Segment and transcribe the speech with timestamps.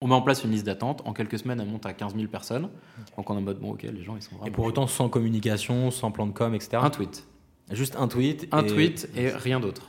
[0.00, 1.02] On met en place une liste d'attente.
[1.06, 2.68] En quelques semaines, elle monte à 15 000 personnes.
[3.16, 4.46] Donc on est en mode, bon, ok, les gens, ils sont vraiment.
[4.46, 6.78] Et pour autant, sans communication, sans plan de com, etc.
[6.80, 7.26] Un tweet.
[7.72, 8.46] Juste un tweet.
[8.52, 9.88] Un et- tweet et rien d'autre.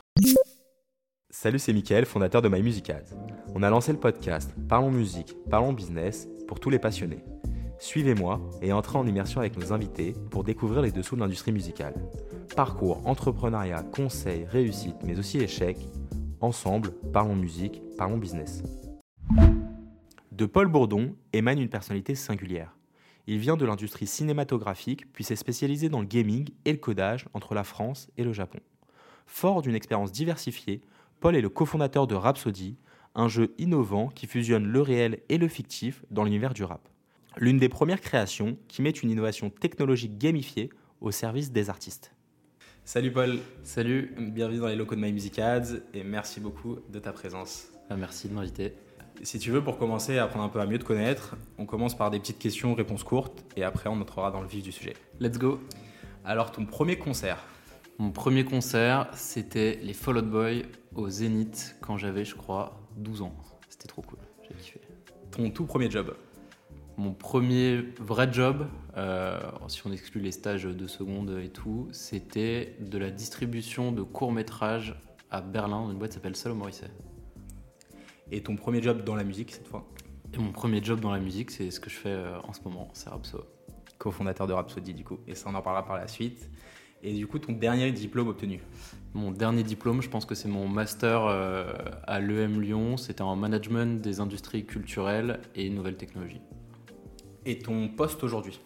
[1.29, 3.15] Salut, c'est Mickaël, fondateur de My Music Ads.
[3.53, 7.23] On a lancé le podcast Parlons musique, parlons business pour tous les passionnés.
[7.77, 11.93] Suivez-moi et entrez en immersion avec nos invités pour découvrir les dessous de l'industrie musicale.
[12.55, 15.87] Parcours, entrepreneuriat, conseils, réussite, mais aussi échecs.
[16.41, 18.63] Ensemble, parlons musique, parlons business.
[20.39, 22.73] De Paul Bourdon émane une personnalité singulière.
[23.27, 27.53] Il vient de l'industrie cinématographique puis s'est spécialisé dans le gaming et le codage entre
[27.55, 28.61] la France et le Japon.
[29.25, 30.79] Fort d'une expérience diversifiée,
[31.19, 32.77] Paul est le cofondateur de Rhapsody,
[33.15, 36.87] un jeu innovant qui fusionne le réel et le fictif dans l'univers du rap.
[37.35, 40.69] L'une des premières créations qui met une innovation technologique gamifiée
[41.01, 42.13] au service des artistes.
[42.85, 44.15] Salut Paul, Salut.
[44.17, 47.67] bienvenue dans les locaux de My Music Ads et merci beaucoup de ta présence.
[47.89, 48.73] Ah, merci de m'inviter.
[49.21, 51.95] Si tu veux, pour commencer à apprendre un peu à mieux te connaître, on commence
[51.95, 54.95] par des petites questions, réponses courtes et après on entrera dans le vif du sujet.
[55.19, 55.59] Let's go.
[56.23, 57.43] Alors, ton premier concert
[57.97, 63.23] Mon premier concert, c'était les Fall Out Boy au Zénith quand j'avais, je crois, 12
[63.23, 63.35] ans.
[63.67, 64.19] C'était trop cool.
[64.47, 64.79] J'ai kiffé.
[65.31, 66.15] Ton tout premier job
[66.97, 72.77] Mon premier vrai job, euh, si on exclut les stages de seconde et tout, c'était
[72.79, 74.95] de la distribution de courts-métrages
[75.29, 76.89] à Berlin, dans une boîte qui s'appelle Salo Morisset.
[78.31, 79.87] Et ton premier job dans la musique cette fois
[80.33, 82.61] Et mon premier job dans la musique, c'est ce que je fais euh, en ce
[82.63, 83.43] moment, c'est Rapso.
[83.97, 85.19] Co-fondateur de Rhapsody du coup.
[85.27, 86.49] Et ça on en parlera par la suite.
[87.01, 88.61] Et du coup, ton dernier diplôme obtenu
[89.13, 91.71] Mon dernier diplôme, je pense que c'est mon master euh,
[92.05, 92.97] à l'EM Lyon.
[92.97, 96.41] C'était en management des industries culturelles et nouvelles technologies.
[97.45, 98.59] Et ton poste aujourd'hui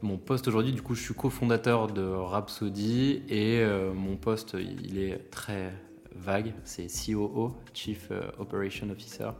[0.00, 4.98] Mon poste aujourd'hui, du coup, je suis cofondateur de Rhapsody et euh, mon poste, il
[4.98, 5.72] est très
[6.18, 6.52] vague.
[6.64, 9.30] C'est COO, Chief euh, Operation Officer.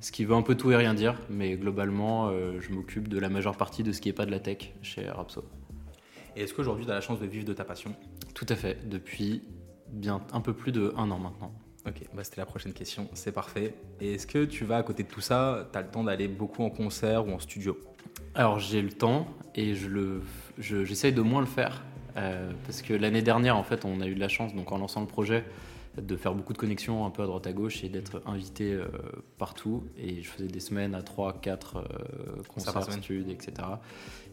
[0.00, 3.18] Ce qui veut un peu tout et rien dire, mais globalement, euh, je m'occupe de
[3.18, 5.44] la majeure partie de ce qui n'est pas de la tech chez Rapso.
[6.36, 7.94] Et est-ce qu'aujourd'hui tu as la chance de vivre de ta passion?
[8.34, 9.42] Tout à fait, depuis
[9.92, 11.52] bien un peu plus de un an maintenant.
[11.86, 13.74] Ok, bah c'était la prochaine question, c'est parfait.
[14.00, 16.28] Et est-ce que tu vas à côté de tout ça, tu as le temps d'aller
[16.28, 17.78] beaucoup en concert ou en studio?
[18.34, 20.22] Alors j'ai le temps et je le,
[20.58, 21.82] je- j'essaye de moins le faire
[22.16, 24.78] euh, parce que l'année dernière en fait on a eu de la chance donc en
[24.78, 25.44] lançant le projet
[26.00, 28.86] de faire beaucoup de connexions un peu à droite à gauche et d'être invité euh,
[29.38, 31.82] partout et je faisais des semaines à 3, 4 euh,
[32.48, 33.52] concerts, studs, etc.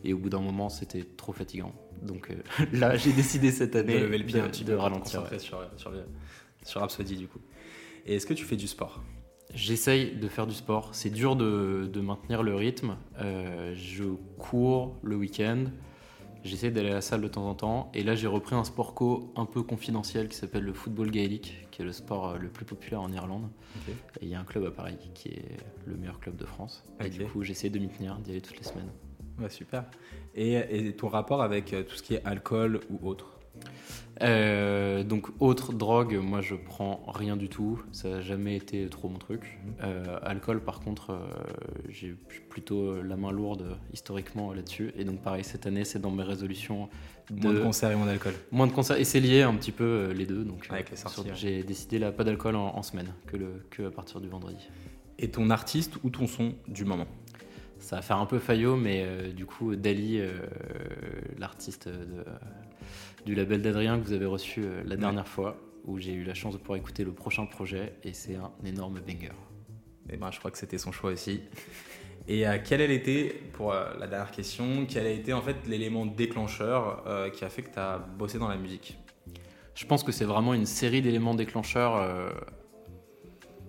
[0.04, 1.74] Et au bout d'un moment c'était trop fatigant.
[2.02, 5.28] Donc euh, là j'ai décidé cette De année lever le pied de, de ralentir.
[5.40, 5.92] sur, sur,
[6.64, 7.40] sur Rhapsody du coup.
[8.06, 9.02] Et est-ce que tu fais du sport?
[9.54, 10.90] J'essaye de faire du sport.
[10.94, 12.96] C'est dur de, de maintenir le rythme.
[13.20, 14.06] Je
[14.38, 15.66] cours le week-end.
[16.44, 17.92] J'essaie d'aller à la salle de temps en temps.
[17.94, 21.68] Et là, j'ai repris un sport co un peu confidentiel qui s'appelle le football gaélique,
[21.72, 23.50] qui est le sport euh, le plus populaire en Irlande.
[24.20, 26.84] Et il y a un club à Paris qui est le meilleur club de France.
[27.04, 28.92] Et du coup, j'essaie de m'y tenir, d'y aller toutes les semaines.
[29.50, 29.86] Super.
[30.36, 30.54] Et,
[30.88, 33.40] et ton rapport avec euh, tout ce qui est alcool ou autre?
[34.22, 39.10] Euh, donc autre drogue, moi je prends rien du tout, ça n'a jamais été trop
[39.10, 39.60] mon truc.
[39.84, 41.18] Euh, alcool par contre, euh,
[41.90, 42.16] j'ai
[42.50, 44.92] plutôt la main lourde historiquement là-dessus.
[44.96, 46.88] Et donc pareil, cette année c'est dans mes résolutions
[47.32, 48.34] de Moins de concerts et moins d'alcool.
[48.52, 48.98] moins de concerts.
[48.98, 50.44] Et c'est lié un petit peu euh, les deux.
[50.44, 50.86] Donc ouais.
[51.34, 54.70] j'ai décidé là pas d'alcool en, en semaine, que, le, que à partir du vendredi.
[55.18, 57.08] Et ton artiste ou ton son du moment?
[57.80, 60.22] Ça va faire un peu faillot, mais du coup, Dali,
[61.40, 62.24] l'artiste de-
[63.26, 66.34] du label d'Adrien que vous avez reçu euh, la dernière fois, où j'ai eu la
[66.34, 69.32] chance de pouvoir écouter le prochain projet, et c'est un énorme banger.
[70.10, 71.42] Eh ben, je crois que c'était son choix aussi.
[72.28, 75.56] Et euh, quel a été, pour euh, la dernière question, quel a été en fait
[75.68, 78.98] l'élément déclencheur euh, qui a fait que tu as bossé dans la musique?
[79.74, 82.34] Je pense que c'est vraiment une série d'éléments déclencheurs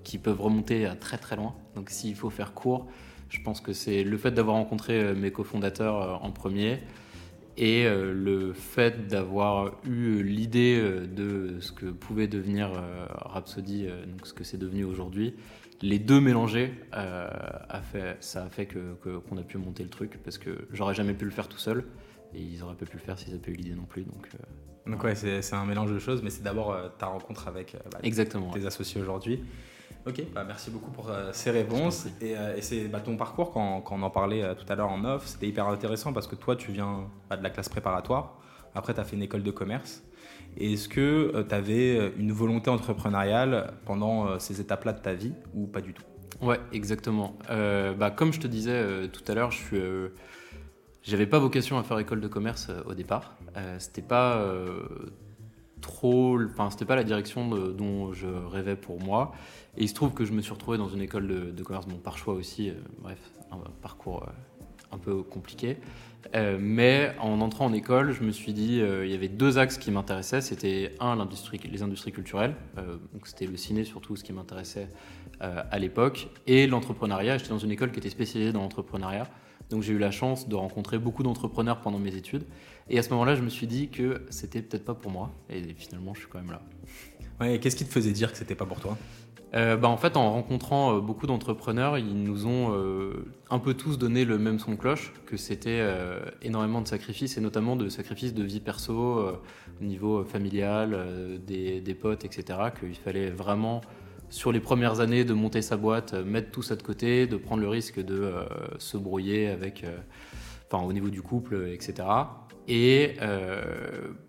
[0.03, 1.55] qui peuvent remonter à très très loin.
[1.77, 2.89] Donc s'il faut faire court,
[3.29, 6.81] je pense que c'est le fait d'avoir rencontré mes cofondateurs en premier
[7.57, 13.87] et euh, le fait d'avoir eu l'idée euh, de ce que pouvait devenir euh, Rhapsody,
[13.87, 15.35] euh, donc ce que c'est devenu aujourd'hui.
[15.83, 17.29] Les deux mélangés, euh,
[17.69, 20.51] a fait, ça a fait que- que- qu'on a pu monter le truc parce que
[20.73, 21.85] j'aurais jamais pu le faire tout seul
[22.35, 24.03] et ils auraient pas pu le faire s'ils n'avaient pas eu l'idée non plus.
[24.05, 27.49] Donc, euh, Donc ouais, c'est un mélange de choses, mais c'est d'abord euh, ta rencontre
[27.49, 28.51] avec euh, bah, exactement.
[28.53, 28.61] ouais.
[28.61, 29.43] tes associés aujourd'hui.
[30.05, 32.07] Ok, bah merci beaucoup pour euh, ces réponses.
[32.21, 34.75] Et, euh, et c'est bah, ton parcours, quand, quand on en parlait euh, tout à
[34.75, 37.69] l'heure en off, c'était hyper intéressant parce que toi, tu viens bah, de la classe
[37.69, 38.37] préparatoire.
[38.75, 40.03] Après, tu as fait une école de commerce.
[40.57, 45.81] Est-ce que tu avais une volonté entrepreneuriale pendant ces étapes-là de ta vie ou pas
[45.81, 46.03] du tout?
[46.41, 47.37] Ouais, exactement.
[47.49, 49.81] Bah, comme je te disais tout à l'heure, je suis,
[51.03, 53.37] j'avais pas vocation à faire école de commerce au départ.
[53.79, 54.43] C'était pas
[55.81, 59.33] trop, enfin c'était pas la direction dont je rêvais pour moi.
[59.77, 61.97] Et il se trouve que je me suis retrouvé dans une école de, commerce, bon
[61.97, 63.19] par choix aussi, bref,
[63.51, 64.27] un parcours
[64.91, 65.79] un peu compliqué.
[66.35, 69.91] mais en entrant en école, je me suis dit, il y avait deux axes qui
[69.91, 70.43] m'intéressaient.
[70.43, 74.89] C'était un, l'industrie, les industries culturelles, donc c'était le ciné surtout ce qui m'intéressait
[75.41, 77.39] à l'époque, et l'entrepreneuriat.
[77.39, 79.27] J'étais dans une école qui était spécialisée dans l'entrepreneuriat.
[79.73, 82.45] Donc j'ai eu la chance de rencontrer beaucoup d'entrepreneurs pendant mes études.
[82.91, 85.31] Et à ce moment-là, je me suis dit que c'était peut-être pas pour moi.
[85.49, 86.63] Et finalement, je suis quand même là.
[87.41, 88.99] Ouais, qu'est-ce qui te faisait dire que c'était pas pour toi?
[89.55, 93.75] Euh, bah, en fait, en rencontrant euh, beaucoup d'entrepreneurs, ils nous ont euh, un peu
[93.75, 95.87] tous donné le même son de cloche, que c'était
[96.41, 102.25] énormément de sacrifices, et notamment de sacrifices de vie perso, au niveau familial, des, potes,
[102.25, 103.83] etc., qu'il fallait vraiment
[104.31, 107.61] sur les premières années de monter sa boîte, mettre tout ça de côté, de prendre
[107.61, 108.33] le risque de
[108.79, 109.85] se brouiller avec,
[110.71, 112.09] enfin, au niveau du couple, etc.
[112.69, 113.17] Et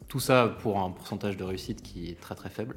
[0.09, 2.75] tout ça pour un pourcentage de réussite qui est très très faible.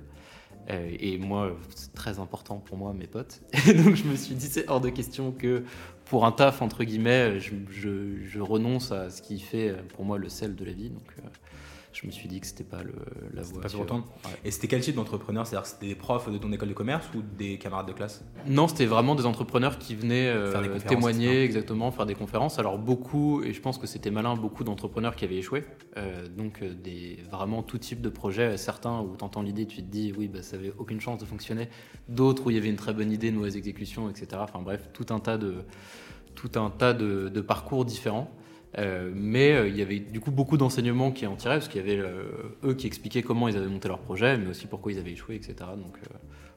[0.69, 3.41] Et moi, c'est très important pour moi, mes potes.
[3.69, 5.63] Et donc je me suis dit, c'est hors de question que
[6.07, 10.55] pour un taf, entre guillemets, je, renonce à ce qui fait pour moi le sel
[10.55, 10.91] de la vie.
[10.91, 11.15] Donc
[11.97, 12.93] je me suis dit que c'était pas le,
[13.33, 13.63] la voie.
[13.63, 14.03] Pas ouais.
[14.45, 15.47] Et c'était quel type d'entrepreneur?
[15.47, 18.23] C'est-à-dire c'était des profs de ton école de commerce ou des camarades de classe?
[18.47, 22.59] Non, c'était vraiment des entrepreneurs qui venaient euh, témoigner, exactement, faire des conférences.
[22.59, 25.65] Alors beaucoup, et je pense que c'était malin, beaucoup d'entrepreneurs qui avaient échoué.
[25.97, 28.59] Euh, donc euh, des, vraiment tout type de projets.
[28.59, 31.25] Certains où tu entends l'idée, tu te dis oui, bah, ça avait aucune chance de
[31.25, 31.71] fonctionner.
[32.09, 34.29] D'autres où il y avait une très bonne idée, une mauvaise exécution, etc.
[34.41, 35.65] Enfin bref, tout un tas de,
[36.35, 38.31] tout un tas de, de parcours différents.
[38.79, 41.81] Euh, mais euh, il y avait du coup beaucoup d'enseignements qui en tiraient, parce qu'il
[41.81, 44.93] y avait euh, eux qui expliquaient comment ils avaient monté leur projet, mais aussi pourquoi
[44.93, 45.55] ils avaient échoué, etc.
[45.77, 45.99] Donc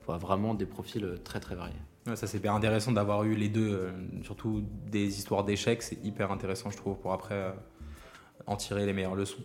[0.07, 1.75] vraiment des profils très très variés.
[2.16, 3.92] ça c'est hyper intéressant d'avoir eu les deux,
[4.24, 7.54] surtout des histoires d'échecs, c'est hyper intéressant je trouve pour après
[8.47, 9.39] en tirer les meilleures leçons.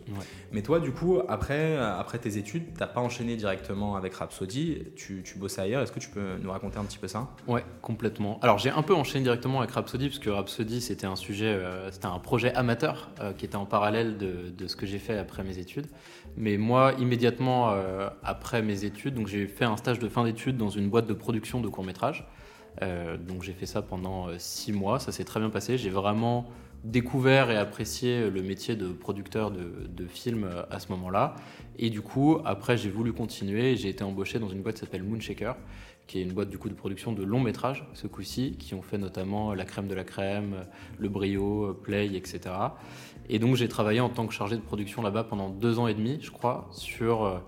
[0.51, 4.79] Mais toi, du coup, après, après tes études, tu n'as pas enchaîné directement avec Rhapsody,
[4.95, 5.81] tu, tu bossais ailleurs.
[5.83, 7.29] Est-ce que tu peux nous raconter un petit peu ça?
[7.47, 8.39] Ouais, complètement.
[8.41, 11.91] Alors, j'ai un peu enchaîné directement avec Rhapsody, parce que Rhapsody, c'était un sujet, euh,
[11.91, 15.17] c'était un projet amateur euh, qui était en parallèle de, de ce que j'ai fait
[15.17, 15.87] après mes études.
[16.37, 20.57] Mais moi, immédiatement euh, après mes études, donc j'ai fait un stage de fin d'études
[20.57, 22.27] dans une boîte de production de courts-métrages.
[23.27, 25.77] donc j'ai fait ça pendant six mois, ça s'est très bien passé.
[25.77, 26.49] J'ai vraiment
[26.85, 31.35] découvert et apprécié le métier de producteur de, films à ce moment-là.
[31.77, 33.75] Et du coup, après, j'ai voulu continuer.
[33.75, 35.55] J'ai été embauché dans une boîte qui s'appelle Moonshaker,
[36.07, 38.83] qui est une boîte du coup de production de longs métrages, ce coup-ci, qui ont
[38.83, 40.65] fait notamment La crème de la crème,
[40.99, 42.39] Le brio, Play, etc.
[43.29, 45.95] Et donc, j'ai travaillé en tant que chargé de production là-bas pendant deux ans et
[45.95, 47.39] demi, je crois, sur euh,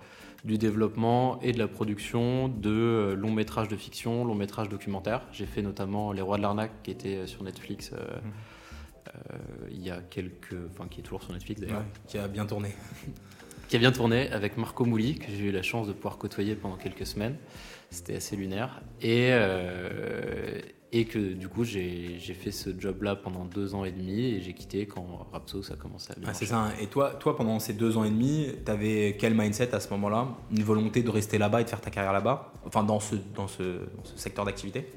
[0.44, 5.22] du développement et de la production de euh, longs métrages de fiction, longs métrages documentaires.
[5.32, 7.92] J'ai fait notamment Les Rois de l'arnaque, qui était sur Netflix.
[7.94, 8.32] Euh, mmh.
[9.32, 9.38] Euh,
[9.72, 12.76] il y a quelques, enfin qui est toujours sur Netflix d'ailleurs, qui a bien tourné,
[13.68, 16.56] qui a bien tourné avec Marco Mouli que j'ai eu la chance de pouvoir côtoyer
[16.56, 17.36] pendant quelques semaines.
[17.90, 20.60] C'était assez lunaire et euh,
[20.92, 24.54] et que du coup j'ai fait ce job-là pendant deux ans et demi et j'ai
[24.54, 26.30] quitté quand Rapso ça a commencé à bien.
[26.30, 26.60] Ah, c'est ça.
[26.60, 26.74] Hein.
[26.82, 29.90] Et toi, toi pendant ces deux ans et demi, tu avais quel mindset à ce
[29.92, 30.30] moment-là?
[30.52, 32.54] Une volonté de rester là-bas et de faire ta carrière là-bas?
[32.66, 34.88] Enfin dans ce dans ce, dans ce secteur d'activité?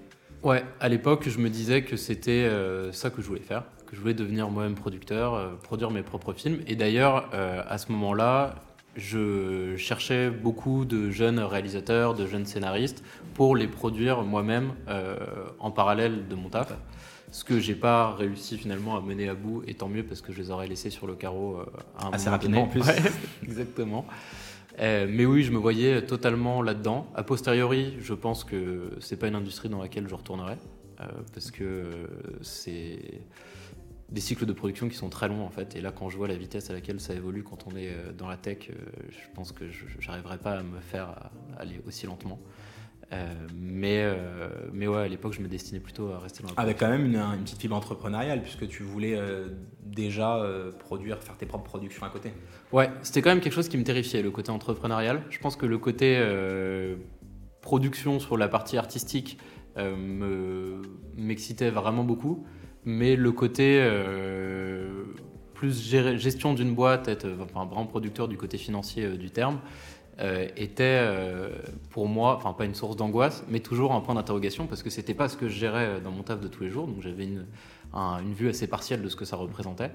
[0.43, 3.95] Ouais, à l'époque, je me disais que c'était euh, ça que je voulais faire, que
[3.95, 6.61] je voulais devenir moi-même producteur, euh, produire mes propres films.
[6.67, 8.55] Et d'ailleurs, euh, à ce moment-là,
[8.97, 13.05] je cherchais beaucoup de jeunes réalisateurs, de jeunes scénaristes
[13.35, 14.73] pour les produire moi-même
[15.61, 16.73] en parallèle de mon taf.
[17.31, 20.32] Ce que j'ai pas réussi finalement à mener à bout, et tant mieux parce que
[20.32, 21.59] je les aurais laissés sur le carreau
[21.97, 22.82] à un Assez rapidement en plus.
[23.44, 24.05] exactement.
[24.79, 27.06] Euh, mais oui, je me voyais totalement là-dedans.
[27.15, 30.56] A posteriori, je pense que c'est pas une industrie dans laquelle je retournerai,
[31.00, 31.84] euh, parce que
[32.43, 33.22] c'est
[34.08, 35.77] des cycles de production qui sont très longs en fait.
[35.77, 38.12] Et là, quand je vois la vitesse à laquelle ça évolue quand on est euh,
[38.12, 38.70] dans la tech,
[39.10, 42.41] je pense que je n'arriverai pas à me faire aller aussi lentement.
[43.12, 46.62] Euh, mais, euh, mais ouais, à l'époque, je me destinais plutôt à rester dans la
[46.62, 49.48] Avec quand même une, une, petite fibre entrepreneuriale, puisque tu voulais euh,
[49.82, 50.41] déjà
[50.79, 52.32] produire, faire tes propres productions à côté.
[52.72, 55.22] Ouais, c'était quand même quelque chose qui me terrifiait, le côté entrepreneurial.
[55.31, 56.24] Je pense que le côté
[57.60, 59.39] production sur la partie artistique
[61.17, 62.46] m'excitait vraiment beaucoup,
[62.84, 63.84] mais le côté
[65.55, 65.82] plus
[66.17, 69.58] gestion d'une boîte, être enfin, vraiment producteur du côté financier du terme,
[70.20, 71.48] euh, était euh,
[71.89, 75.15] pour moi, enfin pas une source d'angoisse, mais toujours un point d'interrogation parce que c'était
[75.15, 77.24] pas ce que je gérais euh, dans mon taf de tous les jours, donc j'avais
[77.24, 77.46] une,
[77.93, 79.91] une, vue assez partielle de ce que ça représentait.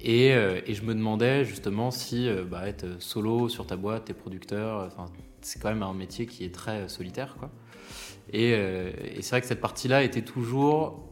[0.00, 4.88] Et, et je me demandais justement si bah, être solo sur ta boîte, tes producteurs,
[5.40, 7.36] c'est quand même un métier qui est très solitaire.
[7.38, 7.50] Quoi.
[8.32, 8.52] Et,
[9.20, 11.08] c'est vrai que cette partie-là était toujours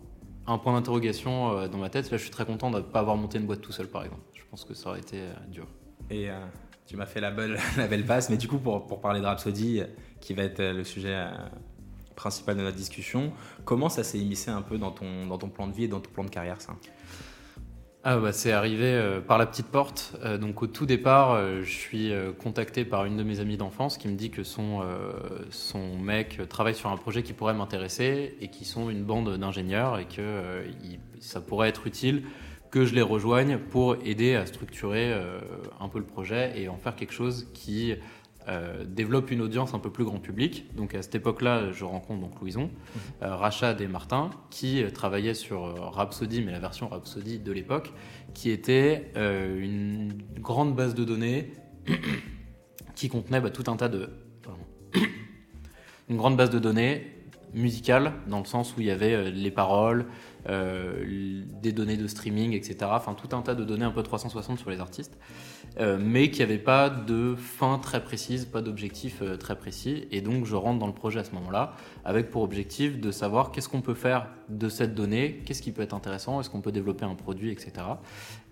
[0.46, 2.10] un point d'interrogation dans ma tête.
[2.10, 4.04] Là, je suis très content de ne pas avoir monté une boîte tout seul, par
[4.04, 4.22] exemple.
[4.34, 5.66] Je pense que ça aurait été dur.
[6.10, 6.28] Et
[6.86, 8.28] Tu m'as fait la belle, la belle passe.
[8.28, 9.82] Mais du coup, pour, pour parler de Rhapsody,
[10.20, 11.30] qui va être le sujet euh,
[12.16, 13.32] principal de notre discussion,
[13.64, 16.00] comment ça s'est immiscé un peu dans ton, dans ton plan de vie et dans
[16.00, 16.74] ton plan de carrière, ça?
[18.02, 20.16] Ah bah, c'est arrivé euh, par la petite porte.
[20.24, 23.98] Euh, donc au tout départ, euh, je suis contacté par une de mes amies d'enfance
[23.98, 24.82] qui me dit que son,
[25.50, 29.98] son mec travaille sur un projet qui pourrait m'intéresser et qui sont une bande d'ingénieurs
[29.98, 30.64] et que
[31.20, 32.24] ça pourrait être utile
[32.70, 35.12] que je les rejoigne pour aider à structurer
[35.80, 37.94] un peu le projet et en faire quelque chose qui
[38.50, 40.66] euh, développe une audience un peu plus grand public.
[40.74, 42.70] Donc à cette époque-là, je rencontre donc Louison, mhm.
[43.22, 47.92] euh, Rachad et Martin, qui euh, travaillaient sur Rhapsody, mais la version Rhapsody de l'époque,
[48.34, 51.52] qui était une grande base de données
[52.96, 54.10] qui contenait bah, tout un tas de...
[56.08, 57.19] une grande base de données
[57.54, 60.06] musicale, dans le sens où il y avait les paroles,
[60.46, 62.76] des données de streaming, etc.
[62.84, 65.18] Enfin, tout un tas de données un peu 360 sur les artistes.
[65.78, 70.08] Euh, mais qui avait pas de fin très précise, pas d'objectif euh, très précis.
[70.10, 73.52] Et donc je rentre dans le projet à ce moment-là, avec pour objectif de savoir
[73.52, 76.72] qu'est-ce qu'on peut faire de cette donnée, qu'est-ce qui peut être intéressant, est-ce qu'on peut
[76.72, 77.72] développer un produit, etc.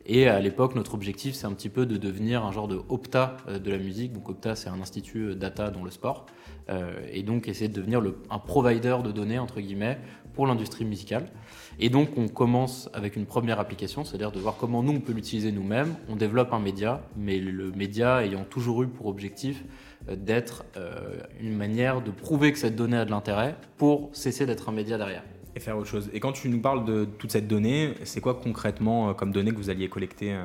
[0.07, 3.37] Et à l'époque, notre objectif, c'est un petit peu de devenir un genre de Opta
[3.49, 4.13] euh, de la musique.
[4.13, 6.27] Donc Opta, c'est un institut data dans le sport.
[7.13, 9.99] Et donc essayer de devenir un provider de données, entre guillemets,
[10.39, 11.27] pour l'industrie musicale.
[11.81, 15.13] Et donc, on commence avec une première application, c'est-à-dire de voir comment nous, on peut
[15.13, 15.97] l'utiliser nous-mêmes.
[16.09, 19.65] On développe un média, mais le média ayant toujours eu pour objectif
[20.09, 24.47] euh, d'être euh, une manière de prouver que cette donnée a de l'intérêt pour cesser
[24.47, 25.25] d'être un média derrière.
[25.57, 26.09] Et faire autre chose.
[26.13, 29.51] Et quand tu nous parles de toute cette donnée, c'est quoi concrètement euh, comme données
[29.51, 30.37] que vous alliez collecter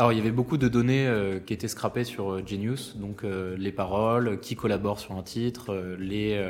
[0.00, 3.22] alors il y avait beaucoup de données euh, qui étaient scrappées sur euh, Genius, donc
[3.22, 6.42] euh, les paroles, qui collabore sur un titre, les,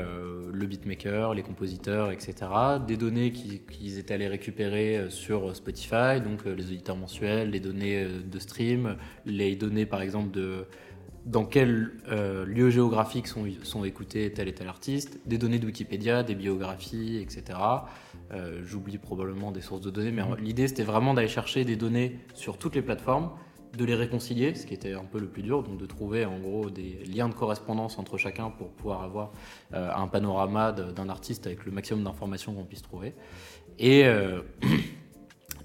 [0.52, 2.35] le beatmaker, les compositeurs, etc.
[2.87, 8.38] Des données qu'ils étaient allés récupérer sur Spotify, donc les auditeurs mensuels, les données de
[8.38, 10.66] stream, les données par exemple de
[11.26, 11.90] dans quel
[12.47, 17.19] lieu géographique sont, sont écoutés tel et tel artiste, des données de Wikipédia, des biographies,
[17.19, 17.59] etc.
[18.33, 22.21] Euh, j'oublie probablement des sources de données, mais l'idée c'était vraiment d'aller chercher des données
[22.35, 23.31] sur toutes les plateformes,
[23.77, 26.39] de les réconcilier, ce qui était un peu le plus dur, donc de trouver en
[26.39, 29.33] gros des liens de correspondance entre chacun pour pouvoir avoir
[29.75, 33.15] euh, un panorama d'un artiste avec le maximum d'informations qu'on puisse trouver.
[33.79, 34.43] Et euh,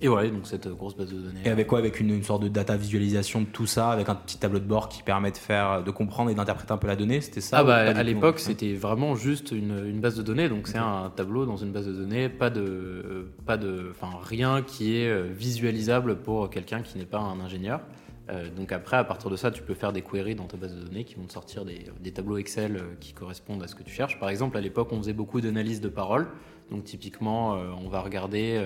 [0.01, 1.41] Et voilà, donc cette grosse base de données.
[1.45, 1.79] Et avec quoi?
[1.79, 4.89] Avec une, sorte de data visualisation de tout ça, avec un petit tableau de bord
[4.89, 7.63] qui permet de faire, de comprendre et d'interpréter un peu la donnée, c'était ça Ah
[7.63, 11.45] bah à l'époque c'était vraiment juste une, une, base de données, donc c'est un tableau
[11.45, 16.17] dans une base de données, pas de, pas de, enfin rien qui est euh, visualisable
[16.17, 17.81] pour quelqu'un qui n'est pas un ingénieur.
[18.29, 20.75] Euh, donc après, à partir de ça, tu peux faire des queries dans ta base
[20.75, 23.75] de données qui vont te sortir des, des tableaux Excel euh, qui correspondent à ce
[23.75, 24.19] que tu cherches.
[24.19, 26.27] Par exemple, à l'époque, on faisait beaucoup d'analyses de paroles.
[26.71, 28.59] Donc typiquement, on va regarder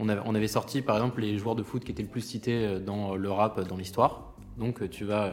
[0.00, 2.78] on avait, sorti par exemple les joueurs de foot qui étaient le plus cités euh,
[2.78, 4.34] dans le rap dans l'histoire.
[4.56, 5.32] Donc euh, tu vas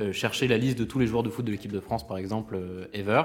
[0.00, 2.18] euh, chercher la liste de tous les joueurs de foot de l'équipe de France par
[2.18, 2.58] exemple
[2.92, 3.22] ever.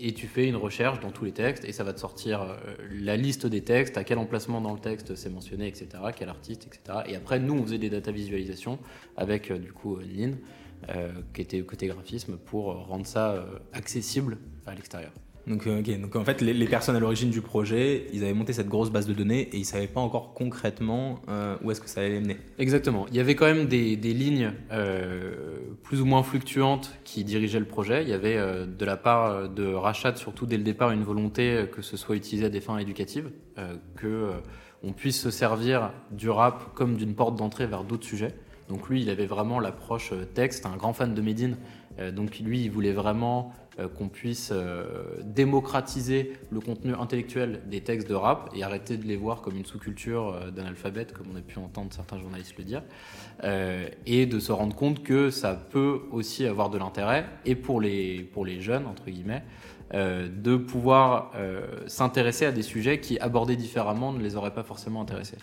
[0.00, 2.56] et tu fais une recherche dans tous les textes et ça va te sortir
[2.90, 6.66] la liste des textes, à quel emplacement dans le texte c'est mentionné, etc., quel artiste,
[6.66, 6.98] etc.
[7.06, 8.78] Et après, nous, on faisait des data visualisations
[9.16, 10.32] avec du coup Nin,
[11.32, 14.36] qui était côté graphisme, pour rendre ça accessible
[14.66, 15.12] à l'extérieur.
[15.46, 18.68] Donc, euh, Donc en fait, les, personnes à l'origine du projet, ils avaient monté cette
[18.68, 21.88] grosse base de données et ils ne savaient pas encore concrètement euh, où est-ce que
[21.88, 22.38] ça allait mener.
[22.58, 23.06] Exactement.
[23.10, 27.66] Il y avait quand même des, lignes euh, plus ou moins fluctuantes qui dirigeaient le
[27.66, 28.02] projet.
[28.02, 31.82] Il y avait de la part de Rachat, surtout dès le départ, une volonté que
[31.82, 33.30] ce soit utilisé à des fins éducatives,
[33.96, 34.30] que
[34.82, 38.34] on puisse se servir du rap comme d'une porte d'entrée vers d'autres sujets.
[38.68, 41.56] Donc lui, il avait vraiment l'approche texte, un grand fan de Medine.
[42.12, 43.52] donc lui, il voulait vraiment
[43.94, 44.84] qu'on puisse euh,
[45.22, 49.66] démocratiser le contenu intellectuel des textes de rap et arrêter de les voir comme une
[49.66, 52.82] sous-culture euh, d'un alphabet, comme on a pu entendre certains journalistes le dire,
[54.06, 58.22] et de se rendre compte que ça peut aussi avoir de l'intérêt, et pour les,
[58.22, 59.42] pour les jeunes, entre guillemets,
[59.92, 61.32] de pouvoir
[61.86, 65.36] s'intéresser à des sujets qui, abordés différemment, ne les auraient pas forcément intéressés.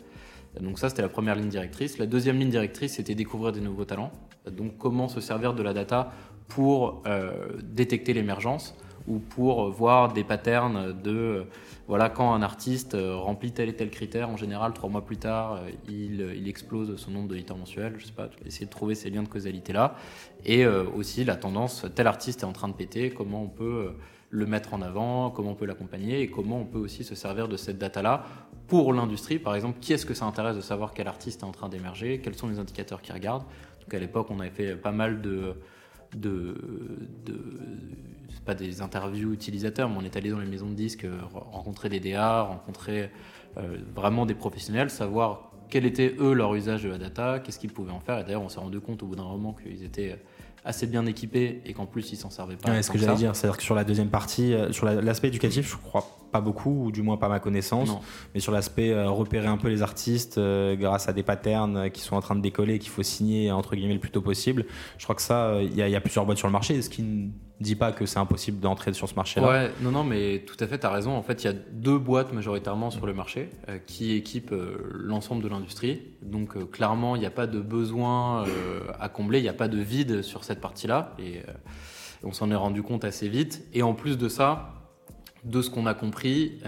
[0.60, 1.98] Donc ça, c'était la première ligne directrice.
[1.98, 4.12] La deuxième ligne directrice, c'était découvrir des nouveaux talents.
[4.52, 6.12] Donc comment se servir de la data
[6.48, 7.32] pour euh,
[7.62, 8.76] détecter l'émergence
[9.08, 11.46] ou pour voir des patterns de
[11.88, 15.18] voilà quand un artiste euh, remplit tel et tel critère en général trois mois plus
[15.18, 18.96] tard euh, il, explose son nombre de litres mensuels je sais pas essayer de trouver
[18.96, 19.96] ces liens de causalité là
[20.46, 23.94] et aussi la tendance tel artiste est en train de péter comment on peut
[24.30, 27.48] le mettre en avant comment on peut l'accompagner et comment on peut aussi se servir
[27.48, 28.24] de cette data là
[28.68, 29.40] pour l'industrie.
[29.40, 32.20] Par exemple qui est-ce que ça intéresse de savoir quel artiste est en train d'émerger
[32.20, 33.46] quels sont les indicateurs qui regardent
[33.82, 35.56] donc à l'époque on avait fait pas mal de
[36.15, 36.55] de,
[38.46, 42.00] pas des interviews utilisateurs, mais on est allé dans les maisons de disques, rencontrer des
[42.00, 43.10] DA, rencontrer
[43.96, 47.91] vraiment des professionnels, savoir quel était eux leur usage de la data, qu'est-ce qu'ils pouvaient
[47.91, 48.20] en faire.
[48.20, 50.20] Et d'ailleurs, on s'est rendu compte au bout d'un moment qu'ils étaient
[50.65, 52.72] assez bien équipés et qu'en plus ils s'en servaient pas.
[52.72, 55.77] Ouais, ce que j'allais dire, c'est-à-dire que sur la deuxième partie, sur l'aspect éducatif, je
[55.77, 57.89] crois pas beaucoup, ou du moins pas ma connaissance,
[58.34, 62.22] mais sur l'aspect repérer un peu les artistes grâce à des patterns qui sont en
[62.22, 64.65] train de décoller, qu'il faut signer entre guillemets le plus tôt possible.
[64.98, 67.32] Je crois que ça, il y, y, a plusieurs boîtes sur le marché, ce qui
[67.63, 69.48] dis pas que c'est impossible d'entrer sur ce marché-là.
[69.48, 71.15] Ouais, non, non, mais tout à fait, tu as raison.
[71.15, 74.77] En fait, il y a deux boîtes majoritairement sur le marché euh, qui équipent euh,
[74.93, 76.01] l'ensemble de l'industrie.
[76.22, 78.46] Donc, euh, clairement, il n'y a pas de besoin
[79.00, 81.15] à combler, il n'y a pas de vide sur cette partie-là.
[81.19, 81.41] Et
[82.24, 83.65] on s'en est rendu compte assez vite.
[83.74, 84.74] Et en plus de ça,
[85.43, 86.60] de ce qu'on a compris,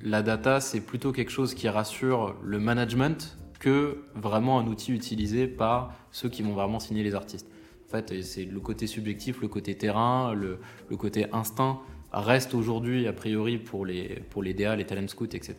[0.00, 5.46] la data, c'est plutôt quelque chose qui rassure le management que vraiment un outil utilisé
[5.46, 7.46] par ceux qui vont vraiment signer les artistes
[7.92, 10.58] fait, c'est le côté subjectif, le côté terrain, le,
[10.96, 11.80] côté instinct
[12.12, 15.54] reste aujourd'hui, a priori, pour les, pour les DA, les talent scouts, etc.,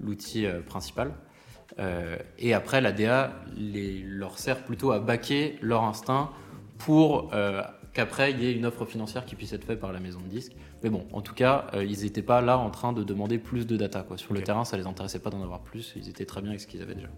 [0.00, 1.12] l'outil euh, principal.
[1.78, 6.30] Euh, et après, la DA leur sert plutôt à baquer leur instinct
[6.80, 10.00] pour euh, qu'après, il y ait une offre financière qui puisse être faite par la
[10.00, 10.52] maison de disques.
[10.82, 13.66] Mais bon, en tout cas, euh, ils n'étaient pas là en train de demander plus
[13.66, 14.02] de data.
[14.02, 14.16] Quoi.
[14.16, 15.92] Sur le terrain, ça les intéressait pas d'en avoir plus.
[15.96, 17.08] Ils étaient très bien avec ce qu'ils avaient déjà.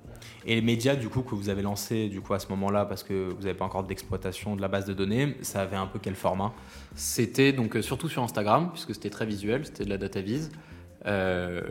[0.44, 3.04] Et les médias, du coup, que vous avez lancés du coup, à ce moment-là, parce
[3.04, 6.00] que vous n'avez pas encore d'exploitation de la base de données, ça avait un peu
[6.00, 6.52] quel format?
[6.96, 10.50] C'était donc euh, surtout sur Instagram, puisque c'était très visuel, c'était de la data vise.
[11.06, 11.62] Euh,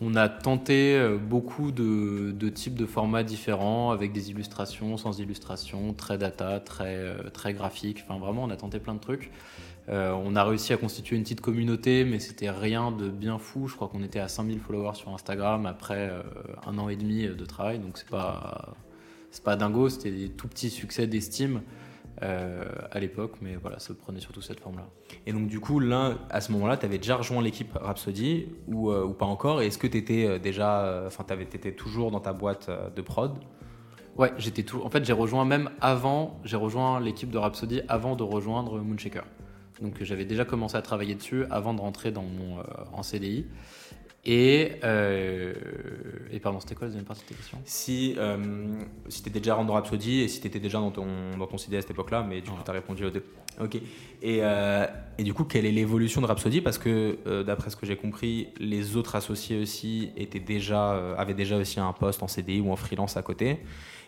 [0.00, 6.18] on a tenté beaucoup de, types de formats différents, avec des illustrations, sans illustration, très
[6.18, 8.04] data, très, très graphique.
[8.08, 9.30] Enfin, vraiment, on a tenté plein de trucs.
[9.88, 13.66] Euh, on a réussi à constituer une petite communauté, mais c'était rien de bien fou.
[13.66, 16.22] Je crois qu'on était à 5000 followers sur Instagram après euh,
[16.66, 18.76] un an et demi de travail, donc c'est pas
[19.30, 19.88] c'est pas dingo.
[19.88, 21.62] C'était des tout petits succès d'estime
[22.22, 24.86] euh, à l'époque, mais voilà, ça prenait surtout cette forme-là.
[25.26, 28.92] Et donc du coup, là, à ce moment-là, tu avais déjà rejoint l'équipe Rhapsody ou,
[28.92, 32.70] ou pas encore Est-ce que tu étais déjà, enfin, tu étais toujours dans ta boîte
[32.94, 33.38] de prod?
[34.16, 34.82] Ouais, j'étais tout.
[34.82, 36.38] En fait, j'ai rejoint même avant.
[36.44, 39.24] J'ai rejoint l'équipe de Rhapsody avant de rejoindre Moonshaker.
[39.80, 43.46] Donc j'avais déjà commencé à travailler dessus avant de rentrer dans mon, euh, en CDI.
[44.24, 45.52] Et, euh,
[46.30, 47.58] et pardon, c'était quoi la deuxième partie de ta question?
[47.64, 48.36] Si, euh,
[49.08, 51.06] si tu étais déjà dans Rhapsody et si tu étais déjà dans ton,
[51.36, 53.24] dans ton CDI à cette époque-là, mais du coup, tu as répondu aux deux.
[53.60, 53.76] Ok.
[54.22, 54.40] Et,
[55.18, 56.60] et, du coup, quelle est l'évolution de Rhapsody?
[56.60, 61.56] Parce que d'après ce que j'ai compris, les autres associés aussi étaient déjà, avaient déjà
[61.56, 63.58] aussi un poste en CDI ou en freelance à côté.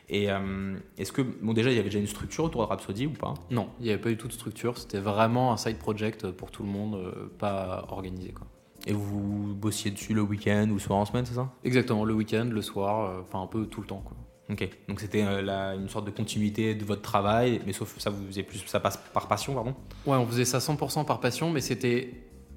[0.09, 3.07] Et euh, est-ce que, bon, déjà, il y avait déjà une structure autour de Rhapsody
[3.07, 3.35] ou pas?
[3.50, 4.77] Non, il n'y avait pas eu toute structure.
[4.77, 8.33] C'était vraiment un side project pour tout le monde, euh, pas organisé.
[8.33, 8.46] Quoi.
[8.87, 11.51] Et vous bossiez dessus le week-end ou le soir en semaine, c'est ça?
[11.64, 14.03] Exactement, le week-end, le soir, euh, enfin un peu tout le temps.
[14.05, 14.16] Quoi.
[14.51, 18.42] Ok, donc c'était une sorte de continuité de votre travail, mais sauf ça, vous faisiez
[18.42, 19.75] plus, ça passe par passion, pardon?
[20.07, 22.12] Ouais, on faisait ça 100% par passion, mais c'était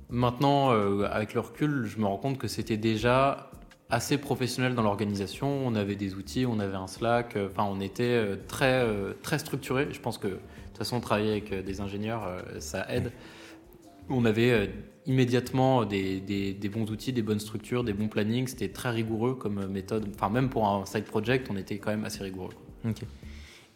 [0.10, 0.72] maintenant,
[1.06, 3.50] avec le recul, je me rends compte que c'était déjà
[3.90, 5.48] assez professionnel dans l'organisation.
[5.48, 7.36] On avait des outils, on avait un Slack.
[7.36, 9.88] Euh, enfin, on était euh, très, euh, très structuré.
[9.92, 13.12] Je pense que de toute façon, travailler avec des ingénieurs, ça aide.
[14.10, 14.70] On avait
[15.08, 18.48] immédiatement des, des, bons outils, des bonnes structures, des bons plannings.
[18.48, 20.08] C'était très rigoureux comme méthode.
[20.14, 22.54] Enfin, même pour un side project, on était quand même assez rigoureux.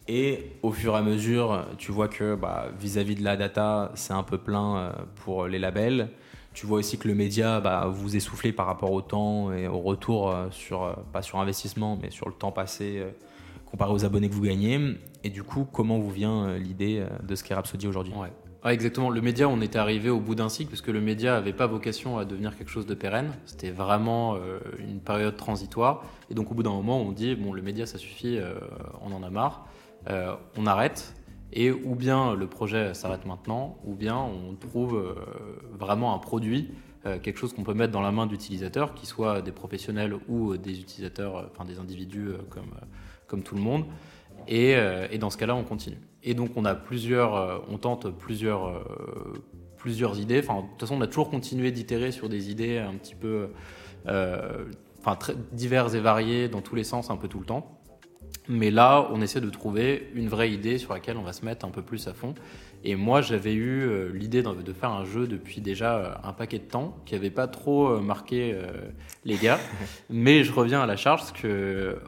[0.08, 3.92] Et au fur et à mesure, tu vois que bah, vis-à-vis -vis de la data,
[3.96, 6.10] c'est un peu plein pour les labels.
[6.54, 9.80] Tu vois aussi que le média bah, vous essoufflez par rapport au temps et au
[9.80, 13.12] retour euh, sur, euh, pas sur investissement, mais sur le temps passé euh,
[13.66, 14.98] comparé aux abonnés que vous gagnez.
[15.24, 18.14] Et du coup, comment vous vient l'idée de ce qu'est Rhapsody aujourd'hui?
[18.14, 18.32] Ouais.
[18.66, 19.10] Exactement.
[19.10, 21.68] Le média, on était arrivé au bout d'un cycle parce que le média n'avait pas
[21.68, 23.32] vocation à devenir quelque chose de pérenne.
[23.46, 24.38] C'était vraiment
[24.78, 26.04] une période transitoire.
[26.30, 28.40] Et donc, au bout d'un moment, on dit bon, le média, ça suffit,
[29.02, 29.66] on en a marre,
[30.08, 31.16] on arrête
[31.54, 35.16] et ou bien le projet s'arrête maintenant, ou bien on trouve euh,
[35.78, 36.70] vraiment un produit,
[37.06, 40.56] euh, quelque chose qu'on peut mettre dans la main d'utilisateurs, qui soient des professionnels ou
[40.58, 42.32] des utilisateurs, euh, enfin des individus
[43.28, 43.86] comme, tout le monde.
[44.48, 44.76] Et
[45.20, 46.00] dans ce cas-là, on continue.
[46.24, 48.84] Et donc on a plusieurs, on tente plusieurs,
[49.78, 50.40] plusieurs idées.
[50.40, 53.50] Enfin, de toute façon, on a toujours continué d'itérer sur des idées un petit peu,
[54.06, 57.82] enfin très diverses et variées dans tous les sens, un peu tout le temps.
[58.48, 61.66] Mais là, on essaie de trouver une vraie idée sur laquelle on va se mettre
[61.66, 62.34] un peu plus à fond.
[62.84, 66.58] Et moi, j'avais eu euh, l'idée de faire un jeu depuis déjà euh, un paquet
[66.58, 68.58] de temps, qui n'avait pas trop euh, marqué
[69.26, 69.60] les gars.
[70.10, 72.00] Mais je reviens à la charge, parce que,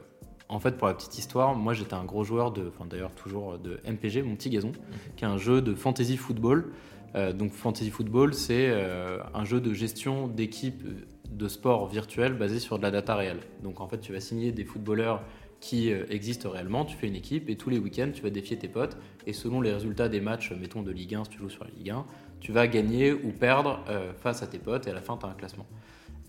[0.53, 3.57] en fait, pour la petite histoire, moi j'étais un gros joueur de, enfin d'ailleurs toujours
[3.57, 4.71] de MPG, mon petit gazon,
[5.15, 6.71] qui est un jeu de fantasy football.
[7.33, 8.71] donc fantasy football, c'est
[9.33, 10.83] un jeu de gestion d'équipe
[11.31, 13.39] de sport virtuel basé sur de la data réelle.
[13.63, 15.23] Donc en fait, tu vas signer des footballeurs
[15.59, 16.83] qui euh, existe réellement.
[16.83, 18.97] Tu fais une équipe et tous les week-ends, tu vas défier tes potes.
[19.25, 21.71] Et selon les résultats des matchs, mettons de Ligue 1, si tu joues sur la
[21.71, 22.05] Ligue 1,
[22.41, 25.25] tu vas gagner ou perdre euh, face à tes potes et à la fin, tu
[25.25, 25.65] as un classement.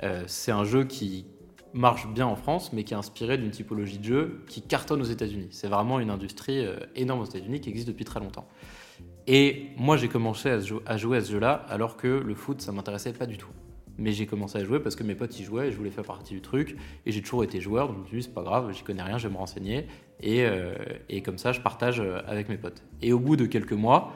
[0.05, 1.27] Euh, c'est un jeu qui
[1.75, 5.05] marche bien en France, mais qui est inspiré d'une typologie de jeu qui cartonne aux
[5.05, 5.49] États-Unis.
[5.51, 8.47] C'est vraiment une industrie euh, énorme aux États-Unis qui existe depuis très longtemps.
[9.27, 12.61] Et moi, j'ai commencé à, jou- à jouer à ce jeu-là, alors que le foot,
[12.61, 13.51] ça m'intéressait pas du tout.
[13.97, 16.05] Mais j'ai commencé à jouer parce que mes potes y jouaient et je voulais faire
[16.05, 16.77] partie du truc.
[17.07, 19.03] Et j'ai toujours été joueur, donc je me suis dit, c'est pas grave, j'y connais
[19.03, 19.87] rien, je vais me renseigner.
[20.21, 20.75] Et, euh,
[21.09, 22.83] et comme ça, je partage euh, avec mes potes.
[23.03, 24.13] Et au bout de quelques mois,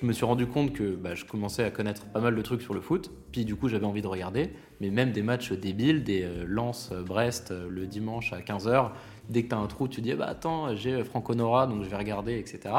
[0.00, 2.62] je me suis rendu compte que bah, je commençais à connaître pas mal de trucs
[2.62, 3.10] sur le foot.
[3.32, 4.50] Puis du coup, j'avais envie de regarder.
[4.80, 8.90] Mais même des matchs débiles, des euh, Lens-Brest euh, le dimanche à 15h,
[9.30, 11.88] dès que tu as un trou, tu dis, bah attends, j'ai Franco Nora, donc je
[11.88, 12.74] vais regarder, etc.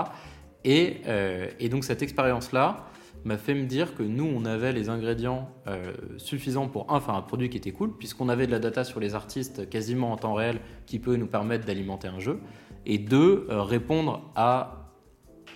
[0.63, 2.87] Et, euh, et donc cette expérience-là
[3.25, 7.15] m'a fait me dire que nous, on avait les ingrédients euh, suffisants pour, un, faire
[7.15, 10.17] un produit qui était cool, puisqu'on avait de la data sur les artistes quasiment en
[10.17, 12.39] temps réel qui peut nous permettre d'alimenter un jeu,
[12.85, 14.86] et deux, euh, répondre à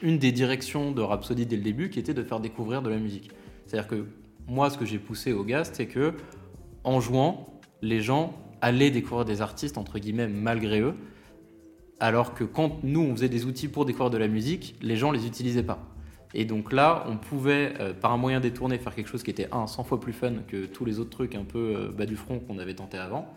[0.01, 2.97] une des directions de Rhapsody dès le début, qui était de faire découvrir de la
[2.97, 3.31] musique.
[3.65, 4.05] C'est-à-dire que
[4.47, 6.13] moi, ce que j'ai poussé au gars, c'est que
[6.83, 10.95] en jouant, les gens allaient découvrir des artistes, entre guillemets, malgré eux,
[11.99, 15.11] alors que quand nous, on faisait des outils pour découvrir de la musique, les gens
[15.11, 15.79] les utilisaient pas.
[16.33, 19.49] Et donc là, on pouvait, euh, par un moyen détourné, faire quelque chose qui était,
[19.51, 22.15] un, 100 fois plus fun que tous les autres trucs un peu euh, bas du
[22.15, 23.33] front qu'on avait tenté avant.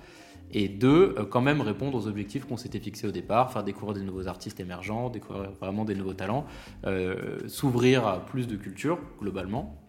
[0.53, 3.95] Et deux, euh, quand même répondre aux objectifs qu'on s'était fixés au départ, faire découvrir
[3.95, 6.47] des nouveaux artistes émergents, découvrir vraiment des nouveaux talents,
[6.87, 9.81] euh, s'ouvrir à plus de culture, globalement.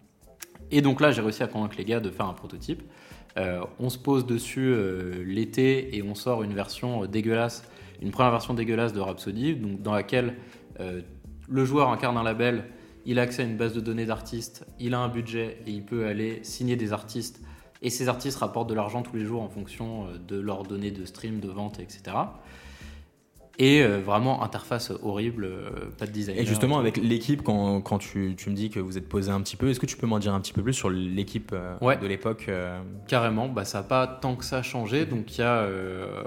[0.70, 2.82] Et donc là, j'ai réussi à convaincre les gars de faire un prototype.
[3.36, 4.74] Euh, on se pose dessus
[5.24, 7.70] l'été et on sort une version dégueulasse,
[8.02, 10.34] une première version dégueulasse de Rhapsody, donc dans laquelle
[11.48, 12.64] le joueur incarne un label,
[13.06, 15.84] il a accès à une base de données d'artistes, il a un budget et il
[15.84, 17.40] peut aller signer des artistes.
[17.82, 20.90] Et ces artistes rapportent de l'argent tous les jours en fonction euh, de leurs données
[20.90, 22.16] de stream, de vente, etc.
[23.58, 26.36] Et euh, vraiment, interface horrible, euh, pas de design.
[26.38, 29.40] Et justement, avec l'équipe, quand, quand tu, tu me dis que vous êtes posé un
[29.40, 31.76] petit peu, est-ce que tu peux m'en dire un petit peu plus sur l'équipe euh,
[31.80, 31.96] Ouais.
[31.96, 32.50] de l'époque
[33.08, 35.06] Carrément, bah, ça n'a pas tant que ça changé.
[35.06, 35.66] Donc il y a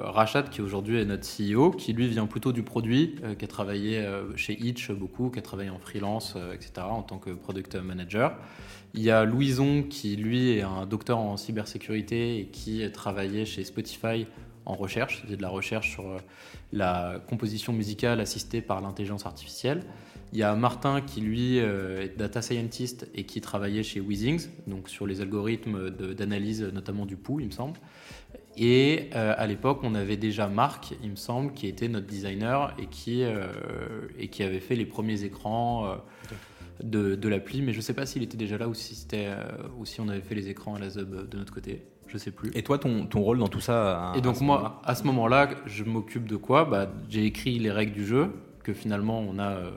[0.01, 4.03] Rachat qui aujourd'hui est notre CEO, qui lui vient plutôt du produit, qui a travaillé
[4.35, 8.33] chez Itch beaucoup, qui a travaillé en freelance, etc., en tant que product manager.
[8.95, 13.45] Il y a Louison qui lui est un docteur en cybersécurité et qui a travaillé
[13.45, 14.25] chez Spotify
[14.69, 16.17] en recherche, c'était de la recherche sur euh,
[16.73, 19.81] la composition musicale assistée par l'intelligence artificielle.
[20.31, 24.47] Il y a Martin qui lui euh, est data scientist et qui travaillait chez Weezings,
[24.67, 27.79] donc sur les algorithmes d'analyse notamment du pouls, il me semble.
[28.57, 32.75] Et euh, à l'époque, on avait déjà Marc, il me semble, qui était notre designer
[32.77, 33.23] et qui,
[34.19, 35.95] et qui avait fait les premiers écrans
[36.83, 39.27] de, de l'appli, mais je ne sais pas s'il était déjà là ou si, c'était,
[39.27, 39.43] euh,
[39.77, 42.31] ou si on avait fait les écrans à la Zub de notre côté, je sais
[42.31, 42.51] plus.
[42.55, 45.49] Et toi, ton, ton rôle dans tout ça à- Et donc moi, à ce moment-là,
[45.65, 46.65] je m'occupe de quoi?
[46.65, 48.27] Bah, J'ai écrit les règles du jeu,
[48.63, 49.71] que finalement on a euh,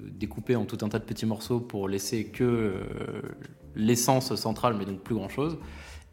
[0.00, 2.72] découpé en tout un tas de petits morceaux pour laisser que euh,
[3.74, 5.58] l'essence centrale, mais donc plus grand-chose.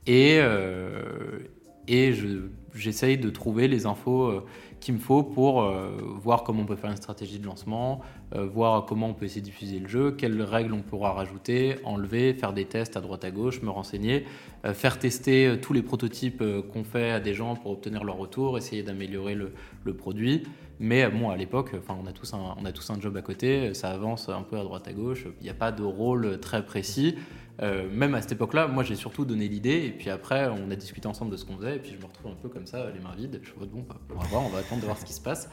[0.07, 1.39] Et, euh,
[1.87, 4.45] et je- j'essaye de trouver les infos euh,
[4.79, 8.01] qu'il me faut pour euh, voir comment on peut faire une stratégie de lancement,
[8.35, 11.75] euh, voir comment on peut essayer de diffuser le jeu, quelles règles on pourra rajouter,
[11.83, 14.25] enlever, faire des tests à droite à gauche, me renseigner,
[14.73, 18.81] faire tester tous les prototypes qu'on fait à des gens pour obtenir leur retour, essayer
[18.81, 19.51] d'améliorer le,
[19.93, 20.43] produit.
[20.79, 23.73] Mais bon, à l'époque, on, a tous un- on a tous un job à côté,
[23.73, 26.65] ça avance un peu à droite à gauche, il n'y a pas de rôle très
[26.65, 27.15] précis.
[27.61, 30.75] Euh, même à cette époque-là, moi j'ai surtout donné l'idée, et puis après on a
[30.75, 32.89] discuté ensemble de ce qu'on faisait, et puis je me retrouve un peu comme ça,
[32.89, 33.41] les mains vides.
[33.43, 35.21] Je dis, bon, bah, on va voir, on va attendre de voir ce qui se
[35.21, 35.49] passe.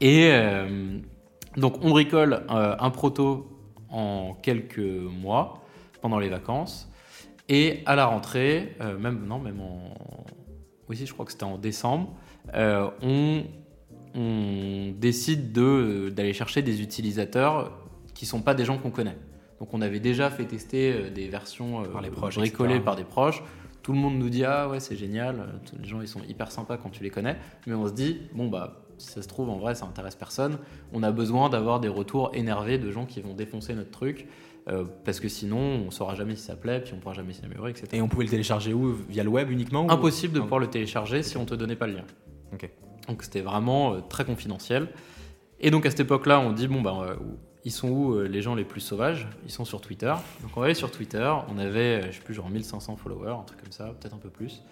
[0.00, 0.98] Et euh,
[1.56, 3.50] donc on bricole euh, un proto
[3.88, 5.64] en quelques mois,
[6.00, 6.90] pendant les vacances,
[7.48, 9.94] et à la rentrée, même, non, même en.
[10.88, 12.14] Oui, si, je crois que c'était en décembre,
[12.54, 13.42] on,
[14.98, 17.72] décide de- d'aller chercher des utilisateurs
[18.14, 19.16] qui sont pas des gens qu'on connaît.
[19.64, 22.84] Donc on avait déjà fait tester euh, des versions euh, Par les proches, bricolées etc.
[22.84, 23.42] par des proches.
[23.82, 26.52] Tout le monde nous dit ah ouais c'est génial, euh, les gens ils sont hyper
[26.52, 29.48] sympas quand tu les connais, mais on se dit bon bah si ça se trouve
[29.48, 30.58] en vrai ça intéresse personne.
[30.92, 34.28] On a besoin d'avoir des retours énervés de gens qui vont défoncer notre truc
[34.68, 37.70] euh, parce que sinon on saura jamais si ça plaît, puis on pourra jamais s'améliorer,
[37.70, 37.86] etc.
[37.94, 38.92] Et on pouvait le télécharger où?
[39.08, 41.86] Via le web uniquement ou- Impossible de pouvoir le télécharger si on te donnait pas
[41.86, 42.04] le lien.
[43.08, 44.88] Donc c'était vraiment euh, très confidentiel.
[45.58, 47.14] Et donc à cette époque-là, on dit bon ben euh,
[47.64, 49.26] ils sont où euh, les gens les plus sauvages?
[49.44, 50.12] Ils sont sur Twitter.
[50.42, 51.32] Donc on va aller sur Twitter.
[51.48, 54.18] On avait, euh, je sais plus, genre 1500 followers, un truc comme ça, peut-être un
[54.18, 54.62] peu plus.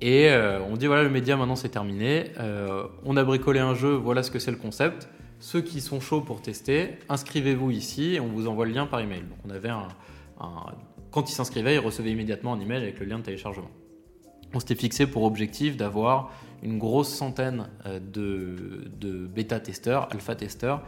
[0.00, 2.32] Et euh, on dit voilà le média maintenant c'est terminé.
[3.04, 5.08] On a bricolé un jeu, voilà ce que c'est le concept.
[5.38, 9.00] Ceux qui sont chauds pour tester, inscrivez-vous ici et on vous envoie le lien par
[9.00, 9.20] email.
[9.20, 9.88] Donc on avait un,
[11.10, 13.70] quand ils s'inscrivaient, ils recevaient immédiatement un email avec le lien de téléchargement.
[14.54, 20.82] On s'était fixé pour objectif d'avoir une grosse centaine de, de bêta-testeurs, alpha-testeurs,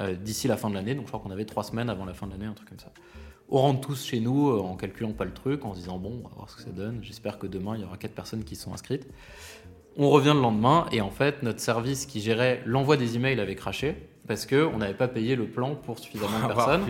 [0.00, 0.94] euh, d'ici la fin de l'année.
[0.94, 2.78] Donc je crois qu'on avait trois semaines avant la fin de l'année, un truc comme
[2.78, 2.92] ça.
[3.48, 6.20] on rentre tous chez nous euh, en calculant pas le truc, en se disant bon,
[6.24, 6.98] on va voir ce que ça donne.
[7.02, 9.06] J'espère que demain il y aura quatre personnes qui sont inscrites.
[9.96, 13.56] On revient le lendemain et en fait notre service qui gérait l'envoi des emails avait
[13.56, 16.84] craché parce qu'on n'avait pas payé le plan pour suffisamment de personnes.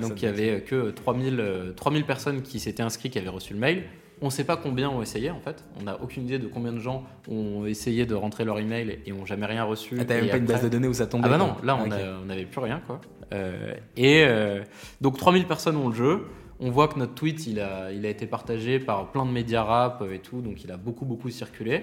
[0.00, 3.60] Donc il y avait que 3000, 3000 personnes qui s'étaient inscrites qui avaient reçu le
[3.60, 3.84] mail.
[4.22, 5.64] On ne sait pas combien ont essayé en fait.
[5.80, 9.12] On n'a aucune idée de combien de gens ont essayé de rentrer leur email et
[9.12, 9.96] ont jamais rien reçu.
[10.00, 11.76] Ah, t'avais même pas une base de données où ça tombait Ah bah non, là
[11.76, 13.00] on n'avait plus rien quoi.
[13.32, 14.62] Euh, et euh,
[15.00, 16.26] donc 3000 personnes ont le jeu.
[16.60, 19.64] On voit que notre tweet il a, il a été partagé par plein de médias
[19.64, 21.82] rap et tout, donc il a beaucoup beaucoup circulé.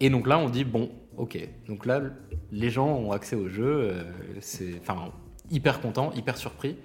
[0.00, 1.38] Et donc là on dit bon, ok.
[1.68, 2.00] Donc là
[2.50, 3.64] les gens ont accès au jeu.
[3.92, 4.02] euh,
[4.40, 5.12] c'est enfin
[5.50, 6.76] hyper content, hyper surpris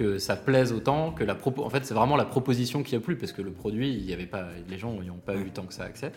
[0.00, 1.62] que ça plaise autant que la propo.
[1.62, 4.14] En fait, c'est vraiment la proposition qui a plu parce que le produit, il y
[4.14, 6.12] avait pas, les gens n'y ont pas eu tant que ça accès.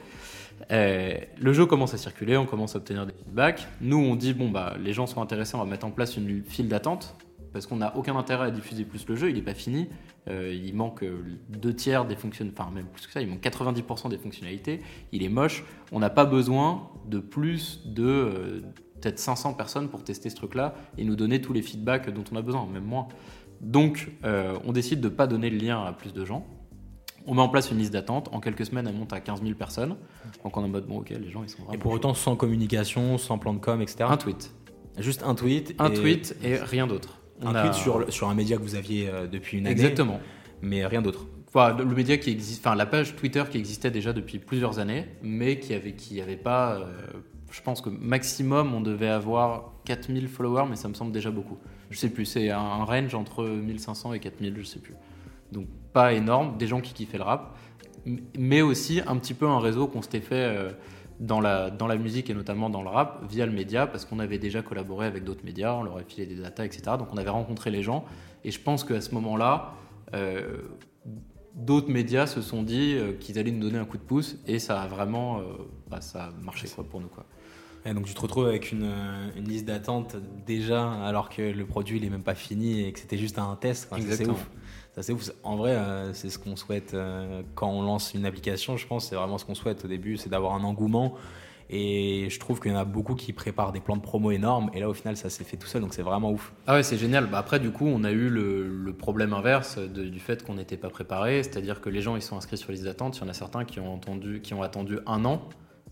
[0.71, 3.67] Euh, le jeu commence à circuler, on commence à obtenir des feedbacks.
[3.81, 6.45] Nous, on dit bon bah les gens sont intéressés, on va mettre en place une
[6.45, 7.17] file d'attente
[7.51, 9.29] parce qu'on n'a aucun intérêt à diffuser plus le jeu.
[9.29, 9.89] Il n'est pas fini.
[10.29, 13.41] Euh, il manque euh, deux tiers des fonctionnalités, enfin même plus que ça, il manque
[13.41, 14.79] 90% des fonctionnalités.
[15.11, 15.65] Il est moche.
[15.91, 18.61] On n'a pas besoin de plus de euh,
[19.01, 22.37] peut-être 500 personnes pour tester ce truc-là et nous donner tous les feedbacks dont on
[22.37, 23.07] a besoin, même moins.
[23.63, 26.45] Donc, euh, on décide de ne pas donner le lien à plus de gens.
[27.25, 28.29] On met en place une liste d'attente.
[28.33, 29.95] En quelques semaines, elle monte à 15 000 personnes.
[30.43, 31.73] Donc, on est en mode, bon, ok, les gens, ils sont vraiment.
[31.73, 34.03] Et pour autant, sans communication, sans plan de com, etc.
[34.09, 34.51] Un tweet.
[34.99, 35.73] Juste un tweet.
[35.79, 37.19] Un et- tweet et rien d'autre.
[37.41, 37.73] Un a- tweet
[38.09, 39.71] sur, un média que vous aviez euh, depuis une année.
[39.71, 40.19] Exactement.
[40.61, 41.25] Mais rien d'autre.
[41.47, 45.05] Enfin, le média qui existe, enfin la page Twitter qui existait déjà depuis plusieurs années,
[45.21, 46.85] mais qui avait, qui avait pas, euh,
[47.51, 51.57] je pense que maximum on devait avoir 4000 followers, mais ça me semble déjà beaucoup.
[51.93, 54.95] Je sais plus, c'est un, range entre 1500 et 4000, je sais plus.
[55.51, 57.55] Donc pas énorme, des gens qui kiffaient le rap,
[58.35, 60.71] mais aussi un petit peu un réseau qu'on s'était fait euh,
[61.19, 64.17] dans la, dans la musique et notamment dans le rap via le média, parce qu'on
[64.17, 66.81] avait déjà collaboré avec d'autres médias, on leur avait filé des datas, etc.
[66.97, 68.05] Donc on avait rencontré les gens,
[68.43, 69.75] et je pense qu'à ce moment-là,
[70.15, 70.63] euh,
[71.53, 74.57] d'autres médias se sont dit euh, qu'ils allaient nous donner un coup de pouce et
[74.57, 75.41] ça a vraiment
[75.91, 77.27] bah, ça a marché pour nous quoi.
[77.85, 80.15] Et donc tu te retrouves avec une, euh, une liste d'attente
[80.45, 83.55] déjà alors que le produit il est même pas fini et que c'était juste un
[83.59, 83.89] test.
[83.89, 84.49] Ça, C'est ouf.
[84.95, 85.31] Ça c'est ouf.
[85.43, 88.77] En vrai, euh, c'est ce qu'on souhaite euh, quand on lance une application.
[88.77, 91.15] Je pense que c'est vraiment ce qu'on souhaite au début, c'est d'avoir un engouement.
[91.69, 94.69] Et je trouve qu'il y en a beaucoup qui préparent des plans de promo énormes.
[94.73, 96.53] Et là, au final, ça s'est fait tout seul, donc c'est vraiment ouf.
[96.67, 97.25] Ah ouais c'est génial.
[97.27, 100.53] Bah, après du coup on a eu le, le problème inverse de- du fait qu'on
[100.55, 103.23] n'était pas préparé, c'est-à-dire que les gens ils sont inscrits sur liste d'attente, il y
[103.25, 105.41] en a certains qui ont, entendu, qui ont attendu un an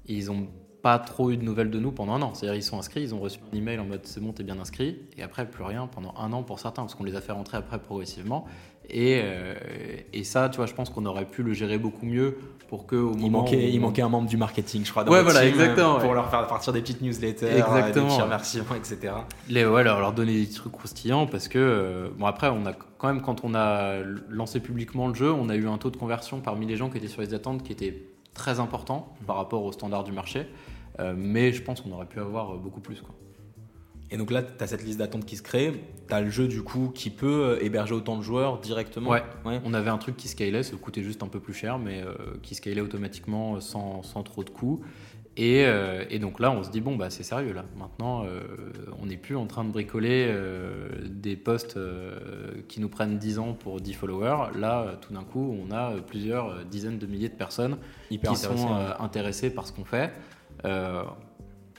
[0.08, 0.48] et ils ont
[0.82, 2.34] pas trop eu de nouvelles de nous pendant un an.
[2.34, 4.60] C'est-à-dire ils sont inscrits, ils ont reçu un email en mode c'est bon t'es bien
[4.60, 7.32] inscrit et après plus rien pendant un an pour certains parce qu'on les a fait
[7.34, 8.46] rentrer après progressivement
[8.90, 9.54] et, euh,
[10.12, 12.96] et ça tu vois je pense qu'on aurait pu le gérer beaucoup mieux pour que
[12.96, 15.04] au Il moment manquait, où- il manquait un membre du marketing, je crois.
[15.04, 16.16] dans Ouais, voilà, team, exactement, euh, Pour ouais.
[16.16, 19.14] leur faire partir des petites newsletters, Exactement, euh, des petits remerciements, etc.
[19.50, 22.72] Les, ouais, leur, leur donner des trucs croustillants parce que, euh, bon, après, on a
[22.98, 23.98] quand même, quand on a
[24.30, 26.98] lancé publiquement le jeu, on a eu un taux de conversion parmi les gens qui
[26.98, 30.48] étaient sur les attentes qui était très important par rapport aux standards du marché.
[31.00, 33.02] Euh, mais je pense qu'on aurait pu avoir euh, beaucoup plus.
[33.02, 33.16] Quoi.
[34.12, 35.72] Et donc là, tu as cette liste d'attente qui se crée.
[36.08, 39.10] Tu as le jeu, du coup, qui peut euh, héberger autant de joueurs directement.
[39.10, 39.24] Ouais.
[39.46, 39.62] ouais.
[39.64, 42.14] On avait un truc qui scalait, ça coûtait juste un peu plus cher, mais euh,
[42.44, 44.82] qui scalait automatiquement sans, sans trop de coûts.
[45.38, 47.64] Et, euh, et donc là, on se dit, bon, bah, c'est sérieux là.
[47.78, 48.42] Maintenant, euh,
[49.02, 50.30] on n'est plus en train de bricoler
[51.06, 51.80] des posts
[52.68, 54.52] qui nous prennent 10 ans pour 10 followers.
[54.60, 57.78] Là, tout d'un coup, on a plusieurs dizaines de milliers de personnes
[58.10, 60.12] Hyper qui sont intéressées par ce qu'on fait.
[60.66, 61.04] Euh,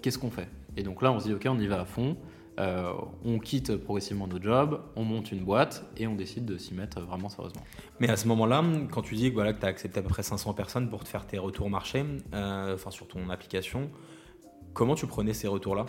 [0.00, 0.48] Qu'est-ce qu'on fait?
[0.76, 2.16] Et donc là, on se dit, ok, on y va à fond.
[2.60, 2.92] Euh,
[3.24, 7.00] on quitte progressivement nos jobs, on monte une boîte et on décide de s'y mettre
[7.00, 7.62] vraiment sérieusement.
[7.98, 10.10] Mais à ce moment-là, quand tu dis que, voilà, que tu as accepté à peu
[10.10, 12.04] près 500 personnes pour te faire tes retours marché,
[12.34, 13.90] euh, enfin sur ton application,
[14.74, 15.86] comment tu prenais ces retours-là?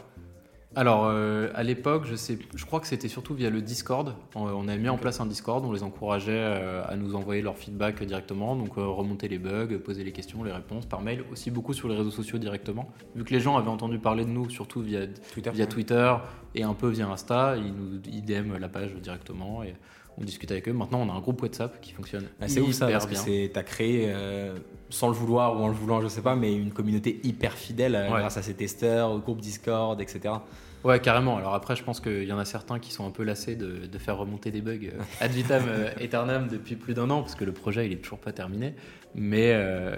[0.75, 4.15] Alors, euh, à l'époque, je, sais, je crois que c'était surtout via le Discord.
[4.33, 7.43] On, on a mis en place un Discord, on les encourageait euh, à nous envoyer
[7.43, 11.23] leur feedback directement, donc euh, remonter les bugs, poser les questions, les réponses par mail,
[11.31, 12.89] aussi beaucoup sur les réseaux sociaux directement.
[13.15, 16.15] Vu que les gens avaient entendu parler de nous, surtout via, Twitter via Twitter
[16.55, 19.75] et un peu via Insta, ils nous ils DM la page directement et
[20.17, 20.73] on discute avec eux.
[20.73, 23.47] Maintenant, on a un groupe WhatsApp qui fonctionne Ah, c'est ouf ça, parce que bien.
[23.51, 24.55] tu as créé, euh,
[24.89, 27.95] sans le vouloir ou en le voulant, je sais pas, mais une communauté hyper fidèle
[27.95, 28.19] euh, Ouais.
[28.19, 30.35] grâce à ces testeurs, au groupe Discord, etc.
[30.83, 31.37] Ouais, carrément.
[31.37, 33.85] Alors après, je pense qu'il y en a certains qui sont un peu lassés de,
[33.87, 35.63] de faire remonter des bugs euh, ad vitam
[35.99, 38.75] aeternam depuis plus d'un an, parce que le projet, il est toujours pas terminé.
[39.15, 39.95] Mais, euh,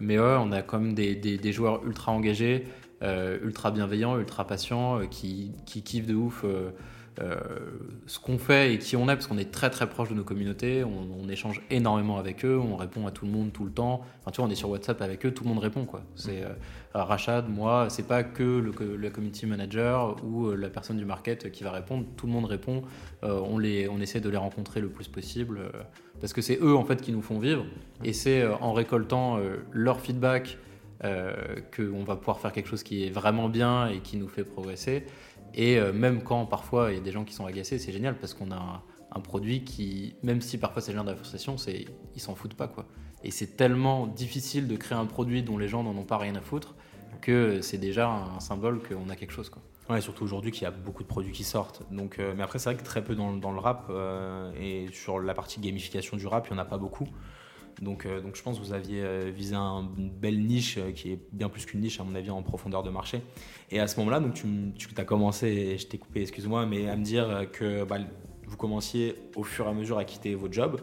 [0.00, 2.64] mais ouais, on a quand même des, des- des joueurs ultra engagés,
[3.02, 6.44] euh, ultra bienveillants, ultra patients, qui, qui kiffent de ouf
[7.18, 10.24] ce qu'on fait et qui on est, parce qu'on est très très proche de nos
[10.24, 14.00] communautés, on, échange énormément avec eux, on répond à tout le monde tout le temps.
[14.20, 16.02] Enfin, tu vois, on est sur WhatsApp avec eux, tout le monde répond quoi.
[16.16, 16.42] C'est
[16.92, 21.70] Rachad, moi, c'est pas que le, community manager ou la personne du market qui va
[21.70, 22.82] répondre, tout le monde répond.
[23.22, 25.60] on, les, on essaie de les rencontrer le plus possible
[26.20, 27.64] parce que c'est eux en fait qui nous font vivre
[28.02, 29.38] et c'est en récoltant
[29.72, 30.58] leur feedback
[31.02, 31.32] euh,
[31.74, 35.06] qu'on va pouvoir faire quelque chose qui est vraiment bien et qui nous fait progresser.
[35.54, 38.18] Et euh, même quand parfois il y a des gens qui sont agacés, c'est génial
[38.18, 38.82] parce qu'on a
[39.12, 42.86] un, produit qui, même si parfois c'est le frustration, c'est, ils s'en foutent pas quoi.
[43.22, 46.34] Et c'est tellement difficile de créer un produit dont les gens n'en ont pas rien
[46.36, 46.74] à foutre
[47.20, 49.62] que c'est déjà un symbole qu'on a quelque chose quoi.
[49.90, 51.82] Ouais, surtout aujourd'hui qu'il y a beaucoup de produits qui sortent.
[51.90, 53.90] Donc, euh, mais après, c'est vrai que très peu dans, le rap
[54.56, 57.08] et sur la partie gamification du rap, il n'y en a pas beaucoup.
[57.80, 61.12] Donc, euh, donc je pense que vous aviez euh, visé une belle niche euh, qui
[61.12, 63.22] est bien plus qu'une niche, à mon avis, en profondeur de marché.
[63.70, 64.46] Et à ce moment-là, tu,
[64.96, 67.96] as commencé, je t'ai coupé, excuse-moi, mais à me dire que bah,
[68.46, 70.80] vous commenciez au fur et à mesure à quitter votre job.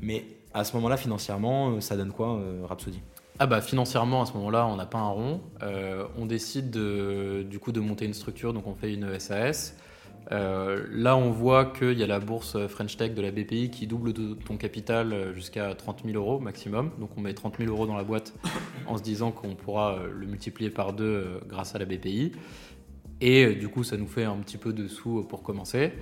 [0.00, 3.00] Mais à ce moment-là, financièrement, ça donne quoi, Rhapsody?
[3.38, 5.40] Ah bah financièrement à ce moment-là on n'a pas un rond.
[6.18, 9.74] on décide de, du coup de monter une structure, donc on fait une SAS.
[10.32, 13.86] Euh, là, on voit qu'il y a la bourse French Tech de la BPI qui
[13.86, 16.90] double ton capital euh, jusqu'à 30 000 euros maximum.
[16.98, 18.32] Donc, on met 30 000 euros dans la boîte
[18.86, 22.32] en se disant qu'on pourra euh, le multiplier par deux grâce à la BPI.
[23.20, 25.92] Et du coup, ça nous fait un petit peu de sous pour commencer.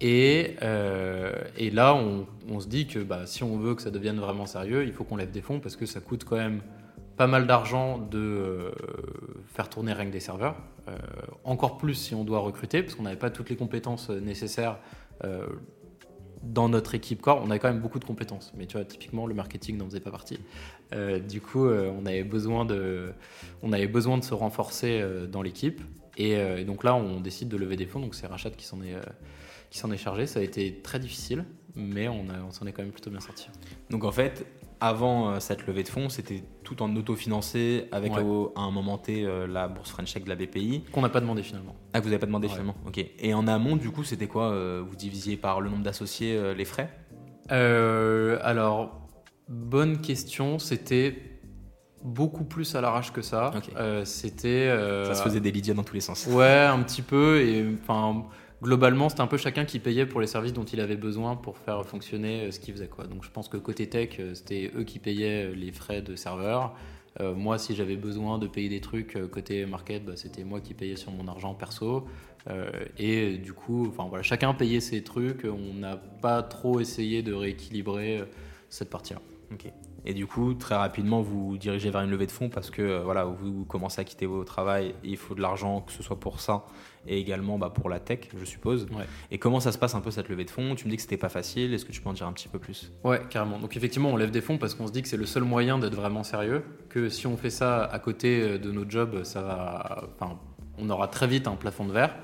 [0.00, 4.46] Et, là, on, on, se dit que bah, si on veut que ça devienne vraiment
[4.46, 6.62] sérieux, il faut qu'on lève des fonds parce que ça coûte quand même
[7.16, 8.70] pas mal d'argent de euh,
[9.46, 10.56] faire tourner rien que des serveurs.
[10.88, 10.96] Euh,
[11.44, 14.78] encore plus si on doit recruter, parce qu'on n'avait pas toutes les compétences euh, nécessaires
[16.42, 17.40] dans notre équipe corps.
[17.42, 19.98] On avait quand même beaucoup de compétences, mais tu vois, typiquement, le marketing n'en faisait
[19.98, 20.38] pas partie.
[21.26, 23.14] du coup, on, avait besoin de,
[23.62, 25.02] on avait besoin de se renforcer
[25.32, 25.80] dans l'équipe.
[26.18, 27.98] Et, donc là, on décide de lever des fonds.
[27.98, 28.94] Donc c'est Rachat qui s'en est,
[29.70, 30.26] qui s'en est chargé.
[30.26, 33.48] Ça a été très difficile, mais on, on s'en est quand même plutôt bien sorti.
[33.88, 34.44] Donc en fait,
[34.80, 39.24] avant euh, cette levée de fonds, c'était tout en autofinancé avec à un moment T
[39.24, 40.84] euh, la bourse French Tech de la BPI.
[40.92, 41.74] Qu'on n'a pas demandé finalement.
[41.92, 43.04] Ah, que vous n'avez pas demandé finalement Ok.
[43.18, 46.64] Et en amont, du coup, c'était quoi euh, Vous divisiez par le nombre d'associés les
[46.64, 46.90] frais?
[47.48, 49.08] Alors,
[49.48, 50.58] bonne question.
[50.58, 51.40] C'était
[52.04, 53.52] beaucoup plus à l'arrache que ça.
[54.04, 54.68] c'était.
[55.06, 56.26] ça se faisait des lydias dans tous les sens.
[56.26, 57.40] Ouais, un petit peu.
[57.40, 58.24] Et enfin
[58.62, 61.58] globalement, c'était un peu chacun qui payait pour les services dont il avait besoin pour
[61.58, 62.88] faire fonctionner euh, ce qu'il faisait.
[62.88, 63.06] Quoi.
[63.06, 66.16] Donc je pense que côté tech, euh, c'était eux qui payaient euh, les frais de
[66.16, 66.74] serveur.
[67.18, 70.96] moi, si j'avais besoin de payer des trucs côté market, bah, c'était moi qui payais
[70.96, 72.06] sur mon argent perso.
[72.98, 75.46] et du coup, enfin voilà, chacun payait ses trucs.
[75.46, 78.22] On n'a pas trop essayé de rééquilibrer
[78.68, 79.22] cette partie-là.
[80.06, 83.24] Et du coup, très rapidement, vous dirigez vers une levée de fonds parce que voilà,
[83.24, 86.64] vous commencez à quitter vos travail, il faut de l'argent, que ce soit pour ça
[87.08, 88.86] et également bah, pour la tech, je suppose.
[89.30, 90.74] Et comment ça se passe un peu cette levée de fonds?
[90.74, 92.48] Tu me dis que c'était pas facile, est-ce que tu peux en dire un petit
[92.48, 92.92] peu plus?
[93.04, 93.58] Ouais, carrément.
[93.58, 95.78] Donc effectivement, on lève des fonds parce qu'on se dit que c'est le seul moyen
[95.78, 99.42] d'être vraiment sérieux, que si on fait ça à côté euh, de nos jobs, ça
[99.42, 100.38] va, enfin,
[100.78, 102.14] on aura très vite un plafond de verre.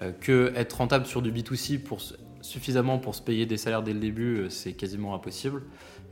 [0.00, 2.00] Euh, que être rentable sur du B2C pour,
[2.40, 5.62] suffisamment pour se payer des salaires dès le début, euh, c'est quasiment impossible.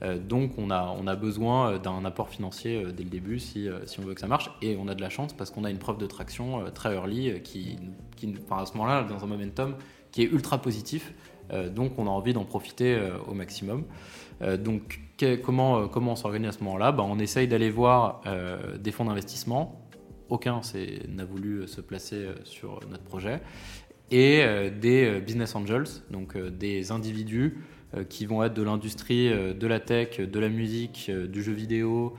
[0.02, 4.02] Euh, donc on a, besoin euh, d'un apport financier euh, dès le début si, on
[4.02, 4.50] veut que ça marche.
[4.62, 7.42] Et on a de la chance parce qu'on a une preuve de traction très early
[7.42, 7.78] qui,
[8.16, 9.76] qui à ce moment-là, dans un momentum
[10.10, 11.12] qui est ultra positif.
[11.74, 13.84] donc on a envie d'en profiter au maximum.
[14.58, 15.00] donc
[15.44, 16.90] comment, comment on s'organise à ce moment-là?
[16.90, 18.22] Bah, On essaye d'aller voir
[18.78, 19.80] des fonds d'investissement.
[20.28, 20.60] Aucun
[21.08, 23.40] n'a voulu se placer sur notre projet.
[24.10, 24.42] Et
[24.80, 27.58] des business angels, donc des individus
[28.08, 31.52] qui vont être de l'industrie euh, de la tech, de la musique, euh, du jeu
[31.52, 32.14] vidéo,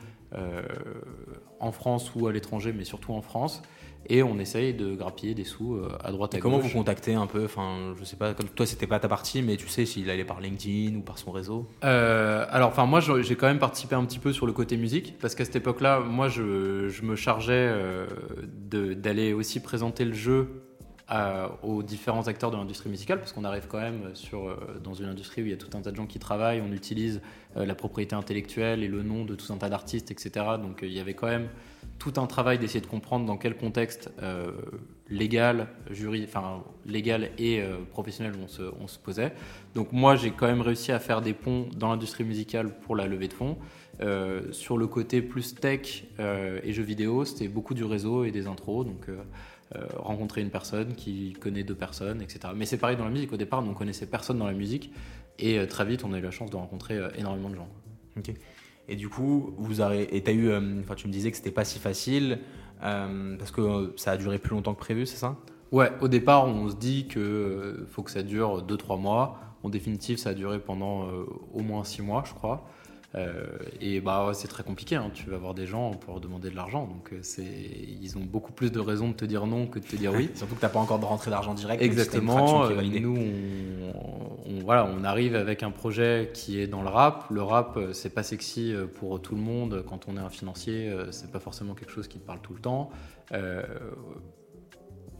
[1.59, 3.61] en France ou à l'étranger, mais surtout en France
[4.07, 6.63] et on essaye de grappiller des sous à droite et à comment gauche.
[6.63, 9.41] Comment vous contactez un peu Enfin, je sais pas, comme toi c'était pas ta partie,
[9.41, 11.67] mais tu sais s'il allait par LinkedIn ou par son réseau?
[11.81, 15.35] Alors, enfin moi j'ai quand même participé un petit peu sur le côté musique parce
[15.35, 17.75] qu'à cette époque-là, moi je, je, me chargeais
[18.69, 20.60] d'aller aussi présenter le jeu
[21.61, 25.07] aux différents acteurs de l'industrie musicale, parce qu'on arrive quand même sur, euh, dans une
[25.07, 27.21] industrie où il y a tout un tas de gens qui travaillent, on utilise
[27.57, 30.45] euh, la propriété intellectuelle et le nom de tout un tas d'artistes, etc.
[30.61, 31.49] Donc euh, il y avait quand même
[31.99, 34.09] tout un travail d'essayer de comprendre dans quel contexte
[35.07, 39.33] légal, jury, enfin, légal et professionnel on se, posait.
[39.75, 43.05] Donc moi j'ai quand même réussi à faire des ponts dans l'industrie musicale pour la
[43.05, 43.57] levée de fonds.
[44.51, 48.83] sur le côté plus tech et jeux vidéo, c'était beaucoup du réseau et des intros.
[48.83, 49.07] Donc
[49.97, 52.53] rencontrer une personne qui connaît deux personnes, etc.
[52.55, 53.31] Mais c'est pareil dans la musique.
[53.31, 54.91] Au départ, on connaissait personne dans la musique.
[55.39, 57.69] Et euh, très vite, on a eu la chance de rencontrer euh, énormément de gens.
[58.17, 58.31] Ok.
[58.87, 61.63] Et du coup, vous avez, et as eu, enfin, tu me disais que c'était pas
[61.63, 62.39] si facile
[62.81, 65.37] parce que ça a duré plus longtemps que prévu, c'est ça?
[65.71, 69.39] Ouais, au départ, on se dit que faut que ça dure 2-3 mois.
[69.63, 71.07] En définitive, ça a duré pendant
[71.53, 72.67] au moins 6 mois, je crois.
[73.15, 73.43] Euh,
[73.81, 74.95] et bah c'est très compliqué.
[74.95, 75.11] Hein.
[75.13, 78.21] Tu vas voir des gens pour leur demander de l'argent, donc euh, c'est ils ont
[78.21, 80.29] beaucoup plus de raisons de te dire non que de te dire oui.
[80.35, 81.81] Surtout que t'as pas encore de rentrée d'argent direct.
[81.81, 82.65] Exactement.
[82.65, 83.17] Euh, nous,
[84.45, 87.25] on, voilà, on arrive avec un projet qui est dans le rap.
[87.29, 89.83] Le rap, c'est pas sexy pour tout le monde.
[89.87, 92.61] Quand on est un financier, c'est pas forcément quelque chose qui te parle tout le
[92.61, 92.91] temps.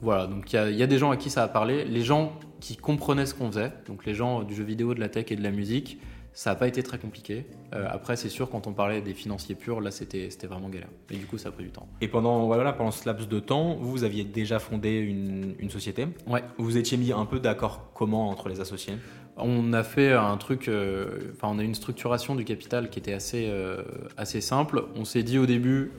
[0.02, 2.34] Voilà, donc il y, y, a des gens à qui ça a parlé, les gens
[2.60, 5.36] qui comprenaient ce qu'on faisait, donc les gens du jeu vidéo, de la tech et
[5.36, 6.00] de la musique,
[6.34, 7.46] ça n'a pas été très compliqué.
[7.74, 10.90] Euh, après, c'est sûr, quand on parlait des financiers purs, là, c'était vraiment galère.
[11.10, 11.88] Et du coup, ça a pris du temps.
[12.00, 16.08] Et pendant, voilà, pendant ce laps de temps, vous aviez déjà fondé une, une société?
[16.28, 16.44] Ouais.
[16.58, 18.94] Vous étiez mis un peu d'accord comment entre les associés?
[19.38, 23.14] On a fait un truc, euh, enfin, on a une structuration du capital qui était
[23.14, 23.84] assez, euh,
[24.18, 24.86] assez simple.
[24.96, 25.92] On s'est dit au début,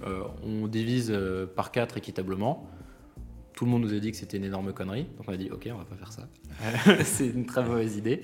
[0.44, 1.12] on divise
[1.56, 2.68] par quatre équitablement.
[3.62, 5.06] Tout le monde nous a dit que c'était une énorme connerie.
[5.16, 6.26] Donc on a dit, ok, on va pas faire ça.
[7.04, 8.20] c'est une très mauvaise idée.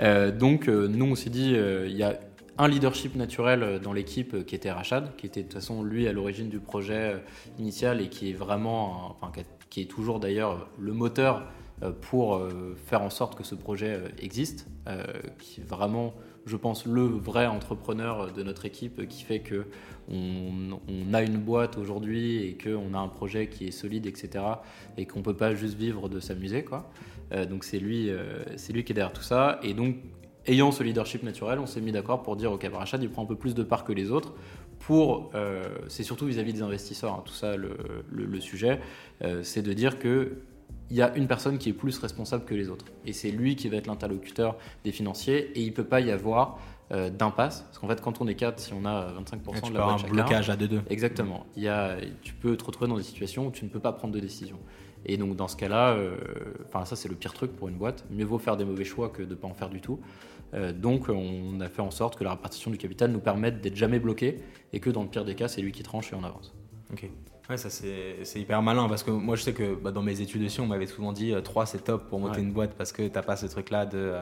[0.00, 2.18] Euh, donc euh, nous, on s'est dit, euh, il y a
[2.56, 6.14] un leadership naturel dans l'équipe qui était Rachad, qui était de toute façon lui à
[6.14, 7.22] l'origine du projet
[7.58, 9.30] initial et qui est vraiment, enfin,
[9.68, 11.44] qui est toujours d'ailleurs le moteur
[12.00, 12.40] pour
[12.86, 14.68] faire en sorte que ce projet existe,
[15.38, 16.14] qui est vraiment
[16.48, 19.66] je pense, le vrai entrepreneur de notre équipe qui fait que
[20.10, 24.44] on, a une boîte aujourd'hui et qu'on a un projet qui est solide, etc.
[24.96, 26.90] Et qu'on peut pas juste vivre de s'amuser, quoi.
[27.32, 29.60] Euh, donc c'est lui, euh, c'est lui qui est derrière tout ça.
[29.62, 29.96] Et donc,
[30.46, 33.26] ayant ce leadership naturel, on s'est mis d'accord pour dire, ok, Rachad, il prend un
[33.26, 34.34] peu plus de part que les autres.
[34.78, 37.76] Pour, euh, c'est surtout vis-à-vis des investisseurs, hein, tout ça, le,
[38.10, 38.80] le sujet,
[39.42, 40.38] c'est de dire que
[40.90, 42.86] il y a une personne qui est plus responsable que les autres.
[43.04, 46.10] Et c'est lui qui va être l'interlocuteur des financiers et il ne peut pas y
[46.10, 46.58] avoir
[46.90, 47.62] euh, d'impasse.
[47.62, 50.08] Parce qu'en fait, quand on est 4, si on a 25% de la boîte un
[50.08, 50.80] blocage à 2-2.
[50.88, 51.46] Exactement.
[51.56, 53.92] Il y a, tu peux te retrouver dans des situations où tu ne peux pas
[53.92, 54.58] prendre de décision.
[55.06, 56.16] Et donc dans ce cas-là, euh,
[56.84, 58.04] ça c'est le pire truc pour une boîte.
[58.10, 60.00] Mieux vaut faire des mauvais choix que de ne pas en faire du tout.
[60.54, 63.76] Euh, donc on a fait en sorte que la répartition du capital nous permette d'être
[63.76, 64.38] jamais bloqué
[64.72, 66.54] et que dans le pire des cas, c'est lui qui tranche et on avance.
[66.92, 67.08] Ok.
[67.50, 70.42] Ouais, ça c'est hyper malin parce que moi je sais que bah, dans mes études
[70.42, 73.08] aussi, on m'avait souvent dit 3 euh, c'est top pour monter une boîte parce que
[73.08, 74.14] t'as pas ce truc là de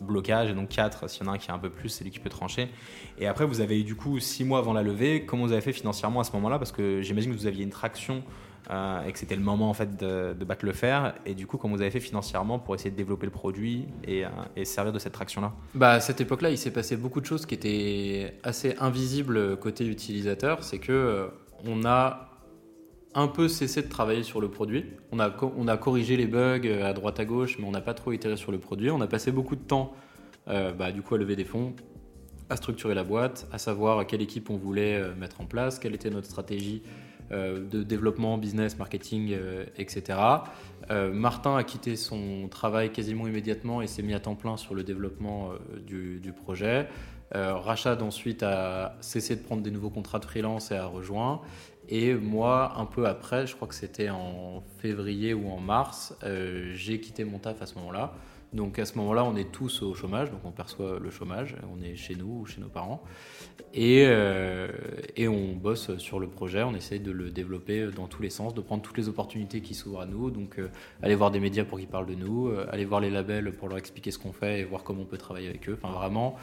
[0.00, 2.04] blocage et donc 4 s'il y en a un qui est un peu plus, c'est
[2.04, 2.68] lui qui peut trancher.
[3.18, 5.24] Et après, vous avez eu du coup 6 mois avant la levée.
[5.24, 6.58] Comment vous avez fait financièrement à ce moment-là?
[6.58, 8.22] Parce que j'imagine que vous aviez une traction
[8.70, 11.14] euh, et que c'était le moment en fait de, battre le fer.
[11.26, 14.24] Et du coup, comment vous avez fait financièrement pour essayer de développer le produit et,
[14.56, 15.52] et servir de cette traction-là?
[15.74, 19.86] Bah, À cette époque-là, il s'est passé beaucoup de choses qui étaient assez invisibles côté
[19.86, 20.62] utilisateur.
[20.62, 21.30] C'est que
[21.64, 22.27] on a
[23.14, 24.84] un peu cessé de travailler sur le produit.
[25.12, 28.12] On a, corrigé les bugs euh, à droite à gauche, mais on n'a pas trop
[28.12, 28.90] itéré sur le produit.
[28.90, 29.92] On a passé beaucoup de temps,
[30.48, 31.74] euh, bah, du coup, à lever des fonds,
[32.50, 35.94] à structurer la boîte, à savoir quelle équipe on voulait euh, mettre en place, quelle
[35.94, 36.82] était notre stratégie
[37.30, 39.36] de développement, business, marketing,
[39.76, 40.18] etc.
[41.12, 44.82] Martin a quitté son travail quasiment immédiatement et s'est mis à temps plein sur le
[44.82, 45.50] développement
[45.86, 46.88] du, du, projet.
[47.30, 51.42] Rachad ensuite a cessé de prendre des nouveaux contrats de freelance et a rejoint.
[51.88, 56.72] Et moi, un peu après, je crois que c'était en février ou en mars, euh,
[56.74, 58.12] j'ai quitté mon taf à ce moment-là.
[58.52, 61.82] Donc à ce moment-là, on est tous au chômage, donc on perçoit le chômage, on
[61.82, 63.02] est chez nous ou chez nos parents.
[63.74, 64.68] Et, euh,
[65.16, 68.54] et on bosse sur le projet, on essaye de le développer dans tous les sens,
[68.54, 70.30] de prendre toutes les opportunités qui s'ouvrent à nous.
[70.30, 70.70] Donc euh,
[71.02, 73.76] aller voir des médias pour qu'ils parlent de nous, aller voir les labels pour leur
[73.76, 75.78] expliquer ce qu'on fait et voir comment on peut travailler avec eux.
[75.82, 76.36] Enfin vraiment,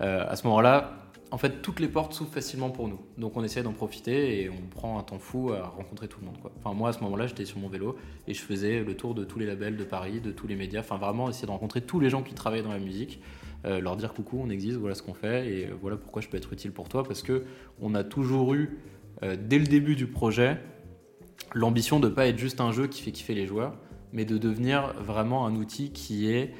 [0.00, 3.00] à ce moment-là, en fait, toutes les portes s'ouvrent facilement pour nous.
[3.18, 6.26] Donc on essaie d'en profiter et on prend un temps fou à rencontrer tout le
[6.26, 6.36] monde.
[6.58, 9.24] Enfin, moi, à ce moment-là, j'étais sur mon vélo et je faisais le tour de
[9.24, 10.80] tous les labels de Paris, de tous les médias.
[10.80, 13.20] Enfin, vraiment, essayer de rencontrer tous les gens qui travaillent dans la musique,
[13.66, 16.36] euh, leur dire coucou, on existe, voilà ce qu'on fait et voilà pourquoi je peux
[16.36, 17.02] être utile pour toi.
[17.02, 17.44] Parce que
[17.80, 18.78] on a toujours eu,
[19.22, 20.58] euh, dès le début du projet,
[21.54, 23.76] l'ambition de ne pas être juste un jeu qui fait kiffer les joueurs,
[24.12, 26.54] mais de devenir vraiment un outil qui est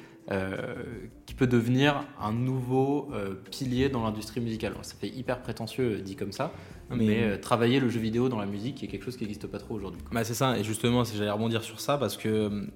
[1.25, 4.75] qui peut devenir un nouveau euh, pilier dans l'industrie musicale.
[4.83, 6.53] ça fait hyper prétentieux euh, dit comme ça,
[6.91, 9.75] mais, travailler le jeu vidéo dans la musique est quelque chose qui n'existe pas trop
[9.75, 10.03] aujourd'hui.
[10.13, 12.67] Bah c'est ça, et justement, j'allais rebondir sur ça parce que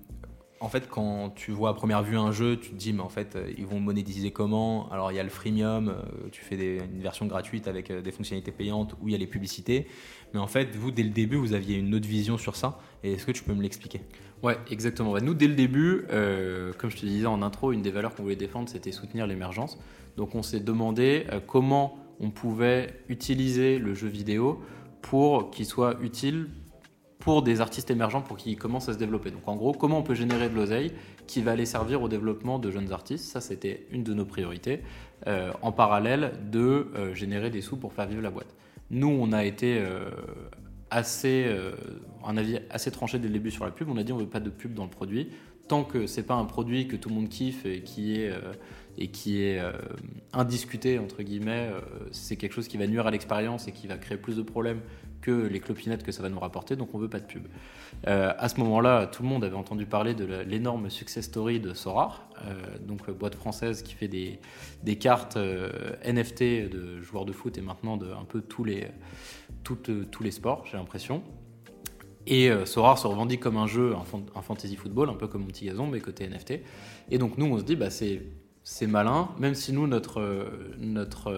[0.62, 3.08] en fait, quand tu vois à première vue un jeu, tu te dis, mais en
[3.08, 4.90] fait, ils vont monétiser comment?
[4.90, 5.94] Alors, il y a le freemium,
[6.30, 9.88] tu fais une version gratuite avec des fonctionnalités payantes où il y a les publicités.
[10.32, 12.78] Mais en fait, vous, dès le début, vous aviez une autre vision sur ça.
[13.02, 14.00] Et est-ce que tu peux me l'expliquer?
[14.42, 15.16] Ouais, exactement.
[15.20, 18.24] Nous, dès le début, euh, comme je te disais en intro, une des valeurs qu'on
[18.24, 19.78] voulait défendre, c'était soutenir l'émergence.
[20.16, 24.60] Donc on s'est demandé euh, comment on pouvait utiliser le jeu vidéo
[25.00, 26.48] pour qu'il soit utile
[27.24, 29.30] pour des artistes émergents pour qu'ils commencent à se développer.
[29.30, 30.92] Donc en gros, comment on peut générer de l'oseille
[31.26, 33.24] qui va aller servir au développement de jeunes artistes?
[33.24, 34.80] Ça, c'était une de nos priorités,
[35.26, 38.54] euh, en parallèle de générer des sous pour faire vivre la boîte.
[38.90, 39.82] Nous, on a été
[40.90, 41.46] assez,
[42.24, 43.88] un avis assez tranché dès le début sur la pub.
[43.88, 45.30] On a dit on veut pas de pub dans le produit
[45.68, 48.30] tant que c'est pas un produit que tout le monde kiffe et qui est
[48.98, 49.60] et qui est
[50.32, 51.70] indiscuté entre guillemets,
[52.10, 54.80] c'est quelque chose qui va nuire à l'expérience et qui va créer plus de problèmes
[55.22, 57.46] que les clopinettes que ça va nous rapporter, donc on veut pas de pub.
[58.06, 61.72] Euh, à ce moment-là, tout le monde avait entendu parler de l'énorme success story de
[61.72, 64.40] Sorar, euh, donc euh, boîte française qui fait des,
[64.98, 65.38] cartes
[66.04, 68.88] NFT de joueurs de foot et maintenant de un peu tous les,
[69.62, 71.22] tous les sports, j'ai l'impression.
[72.26, 75.48] Et Sorar se revendique comme un jeu, un, un, fantasy football, un peu comme mon
[75.48, 76.60] petit gazon, mais côté NFT.
[77.10, 78.22] Et donc nous, on se dit, bah, c'est
[78.64, 80.48] c'est malin, même si nous, notre,
[80.78, 81.32] notre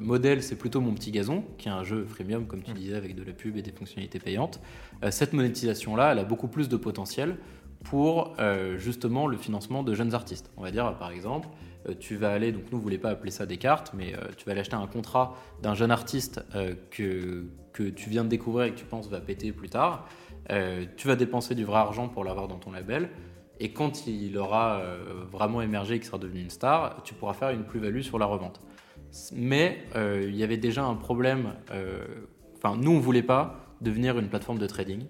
[0.00, 2.74] modèle, c'est plutôt Mon Petit Gazon, qui est un jeu freemium, comme tu mm.
[2.74, 4.60] disais, avec de la pub et des fonctionnalités payantes.
[5.04, 7.36] Euh, cette monétisation-là, elle a beaucoup plus de potentiel
[7.84, 10.50] pour euh, justement le financement de jeunes artistes.
[10.56, 11.48] On va dire, par exemple,
[11.88, 14.44] euh, tu vas aller, donc nous, ne voulons pas appeler ça des cartes, mais tu
[14.44, 16.40] vas aller acheter un contrat d'un jeune artiste
[16.90, 20.06] que, que tu viens de découvrir et que tu penses va péter plus tard.
[20.96, 23.08] tu vas dépenser du vrai argent pour l'avoir dans ton label
[23.60, 27.34] et quand il aura euh, vraiment émergé et qu'il sera devenu une star, tu pourras
[27.34, 28.60] faire une plus-value sur la revente.
[29.32, 31.52] Mais euh, il y avait déjà un problème.
[31.70, 32.02] Euh,
[32.56, 35.04] enfin, nous, on ne voulait pas devenir une plateforme de trading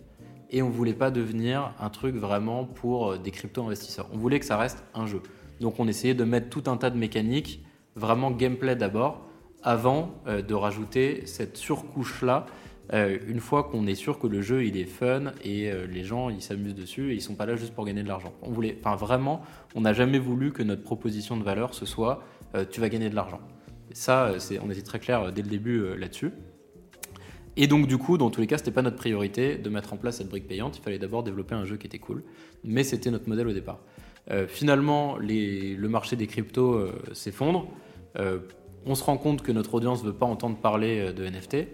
[0.51, 4.09] et on ne voulait pas devenir un truc vraiment pour des crypto-investisseurs.
[4.12, 5.22] On voulait que ça reste un jeu.
[5.61, 9.28] Donc, on essayait de mettre tout un tas de mécaniques, vraiment gameplay d'abord,
[9.62, 12.46] avant de rajouter cette surcouche-là
[12.93, 16.03] euh, une fois qu'on est sûr que le jeu il est fun et euh, les
[16.03, 18.32] gens ils s'amusent dessus et ils sont pas là juste pour gagner de l'argent.
[18.43, 19.43] On voulait, enfin vraiment,
[19.74, 22.24] on n'a jamais voulu que notre proposition de valeur ce soit
[22.55, 23.41] euh, tu vas gagner de l'argent.
[23.93, 26.30] Ça, c'est, on était très clair dès le début là-dessus.
[27.57, 29.97] Et donc du coup, dans tous les cas, c'était pas notre priorité de mettre en
[29.97, 30.78] place cette brique payante.
[30.78, 32.22] Il fallait d'abord développer un jeu qui était cool,
[32.62, 33.80] mais c'était notre modèle au départ.
[34.47, 37.66] finalement, le marché des cryptos s'effondre.
[38.86, 41.66] on se rend compte que notre audience veut pas entendre parler de NFT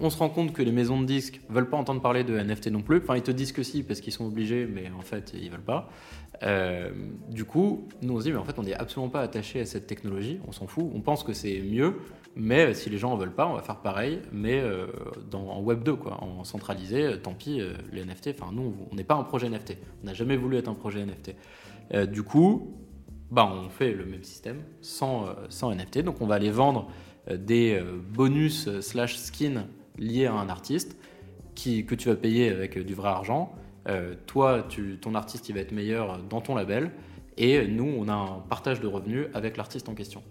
[0.00, 2.68] on se rend compte que les maisons de disques veulent pas entendre parler de NFT
[2.68, 2.98] non plus.
[2.98, 5.60] Enfin, ils te disent que si parce qu'ils sont obligés, mais en fait, ils veulent
[5.60, 5.88] pas.
[6.42, 6.90] Euh,
[7.30, 9.66] du coup, nous on se dit, mais en fait, on n'est absolument pas attaché à
[9.66, 10.40] cette technologie.
[10.48, 10.90] On s'en fout.
[10.92, 11.94] On pense que c'est mieux,
[12.34, 14.86] mais si les gens en veulent pas, on va faire pareil, mais euh,
[15.32, 17.04] en Web 2, quoi, en centralisé.
[17.04, 17.60] Euh, tant pis,
[17.92, 18.30] les NFT.
[18.36, 19.76] Enfin, nous, on n'est pas un projet NFT.
[20.02, 21.36] On n'a jamais voulu être un projet NFT.
[22.10, 22.74] du coup,
[23.30, 26.00] bah, on fait le même système sans, sans NFT.
[26.00, 26.90] Donc, on va aller vendre
[27.30, 27.80] des
[28.12, 29.66] bonus slash skins
[29.98, 30.96] lié à un artiste
[31.54, 33.54] qui, que tu vas payer avec du vrai argent.
[33.88, 36.90] Euh, toi, tu, ton artiste, il va être meilleur dans ton label.
[37.36, 40.22] Et nous, on a un partage de revenus avec l'artiste en question.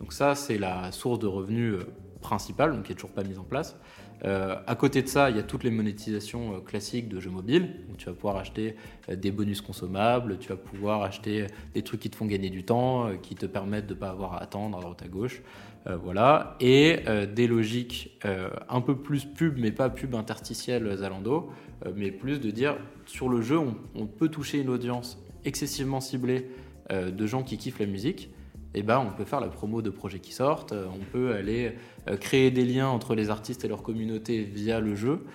[0.00, 1.86] Donc ça, c'est la source de revenus euh,
[2.20, 3.76] principale, donc qui n'est toujours pas mise en place.
[4.24, 7.80] Euh, à côté de ça, il y a toutes les monétisations classiques de jeux mobiles.
[7.98, 8.76] tu vas pouvoir acheter
[9.12, 13.10] des bonus consommables, tu vas pouvoir acheter des trucs qui te font gagner du temps,
[13.22, 15.42] qui te permettent de ne pas avoir à attendre à droite à gauche.
[15.86, 20.96] Euh, voilà, et euh, des logiques euh, un peu plus pub, mais pas pub interstitielle
[20.96, 21.50] Zalando,
[21.94, 23.58] mais plus de dire sur le jeu,
[23.94, 26.48] on, peut toucher une audience excessivement ciblée
[26.90, 28.30] de gens qui kiffent la musique.
[28.72, 31.74] Et ben, on peut faire la promo de projets qui sortent, on peut aller
[32.20, 35.26] créer des liens entre les artistes et leur communauté via le jeu.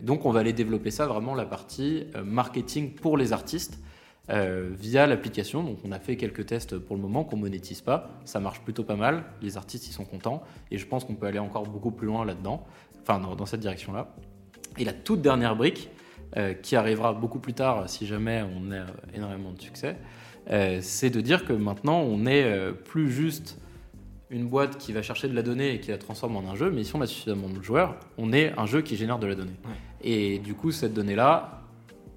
[0.00, 3.82] donc on va aller développer ça vraiment la partie marketing pour les artistes
[4.30, 5.64] euh, via l'application.
[5.64, 8.10] Donc on a fait quelques tests pour le moment qu'on monétise pas.
[8.24, 9.24] Ça marche plutôt pas mal.
[9.40, 12.24] Les artistes ils sont contents et je pense qu'on peut aller encore beaucoup plus loin
[12.24, 12.64] là-dedans,
[13.02, 14.14] enfin dans, cette direction-là.
[14.78, 15.90] Et la toute dernière brique
[16.36, 19.96] euh, qui arrivera beaucoup plus tard si jamais on a énormément de succès,
[20.50, 23.58] euh, c'est de dire que maintenant on n'est plus juste
[24.30, 26.70] une boîte qui va chercher de la donnée et qui la transforme en un jeu,
[26.70, 29.34] mais si on a suffisamment de joueurs, on est un jeu qui génère de la
[29.34, 29.56] donnée.
[30.00, 31.61] Et du coup, cette donnée-là,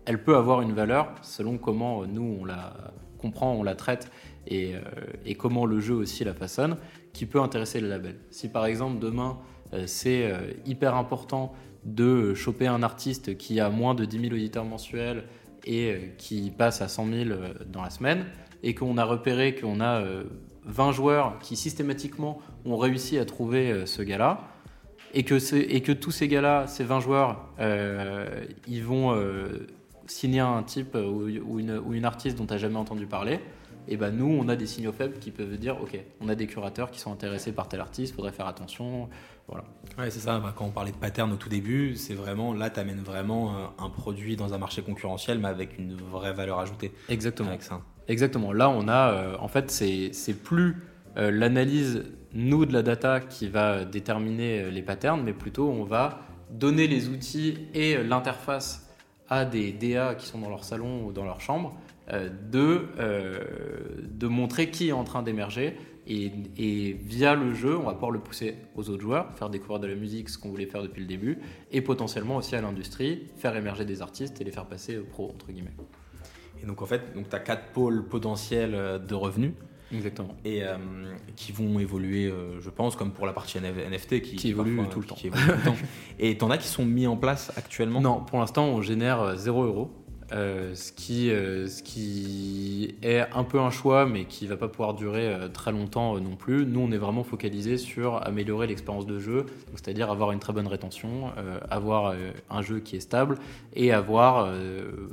[0.05, 2.73] elle peut avoir une valeur selon comment euh, nous on la
[3.17, 4.11] comprend, on la traite
[4.47, 6.77] et, euh, comment le jeu aussi la façonne,
[7.13, 8.17] qui peut intéresser le label.
[8.29, 9.39] Si par exemple demain
[9.73, 10.31] euh, c'est
[10.65, 11.53] hyper important
[11.83, 15.23] de choper un artiste qui a moins de 10 000 auditeurs mensuels
[15.65, 17.29] et qui passe à 100 000
[17.67, 18.25] dans la semaine,
[18.63, 20.03] et qu'on a repéré qu'on a
[20.65, 24.47] 20 joueurs qui systématiquement ont réussi à trouver ce gars-là,
[25.13, 27.49] et et que tous ces gars-là, ces 20 joueurs,
[28.67, 29.15] ils vont
[30.07, 33.39] signer un type ou, une, ou une, artiste dont tu n'as jamais entendu parler,
[33.87, 36.47] et ben nous, on a des signaux faibles qui peuvent dire, ok, on a des
[36.47, 39.09] curateurs qui sont intéressés par tel artiste, faudrait faire attention,
[39.47, 39.63] voilà.
[39.97, 40.39] Ouais, c'est ça.
[40.39, 43.55] Bah, quand on parlait de pattern au tout début, c'est vraiment là, tu amènes vraiment
[43.55, 46.91] euh, un produit dans un marché concurrentiel, mais avec une vraie valeur ajoutée.
[47.09, 47.49] Exactement.
[47.49, 47.81] Avec ça.
[48.07, 48.53] Exactement.
[48.53, 50.77] Là, on a, euh, en fait, c'est plus
[51.17, 52.03] euh, l'analyse
[52.33, 56.19] nous de la data qui va déterminer les patterns, mais plutôt on va
[56.51, 58.84] donner les outils et l'interface
[59.29, 61.75] à des DA qui sont dans leur salon ou dans leur chambre
[62.11, 62.85] de,
[64.03, 65.75] de montrer qui est en train d'émerger.
[66.07, 69.79] Et, et, via le jeu, on va pouvoir le pousser aux autres joueurs, faire découvrir
[69.79, 71.39] de la musique, ce qu'on voulait faire depuis le début,
[71.71, 75.51] et potentiellement aussi à l'industrie, faire émerger des artistes et les faire passer pro, entre
[75.51, 75.73] guillemets.
[76.61, 79.53] Et donc en fait, tu as quatre pôles potentiels de revenus.
[79.93, 80.35] Exactement.
[80.43, 80.75] Et euh,
[81.35, 84.99] qui vont évoluer, euh, je pense, comme pour la partie NFT qui, qui, évolue tout
[84.99, 85.15] le temps.
[85.15, 85.77] Qui évolue tout le temps.
[86.19, 88.01] Et t'en as qui sont mis en place actuellement?
[88.01, 89.91] Non, pour l'instant, on génère 0 euros.
[90.31, 94.95] Euh, ce, qui, ce qui est un peu un choix, mais qui va pas pouvoir
[94.95, 96.65] durer très longtemps non plus.
[96.65, 100.65] Nous, on est vraiment focalisé sur améliorer l'expérience de jeu, c'est-à-dire avoir une très bonne
[100.65, 101.31] rétention,
[101.69, 102.15] avoir
[102.49, 103.37] un jeu qui est stable
[103.75, 104.51] et avoir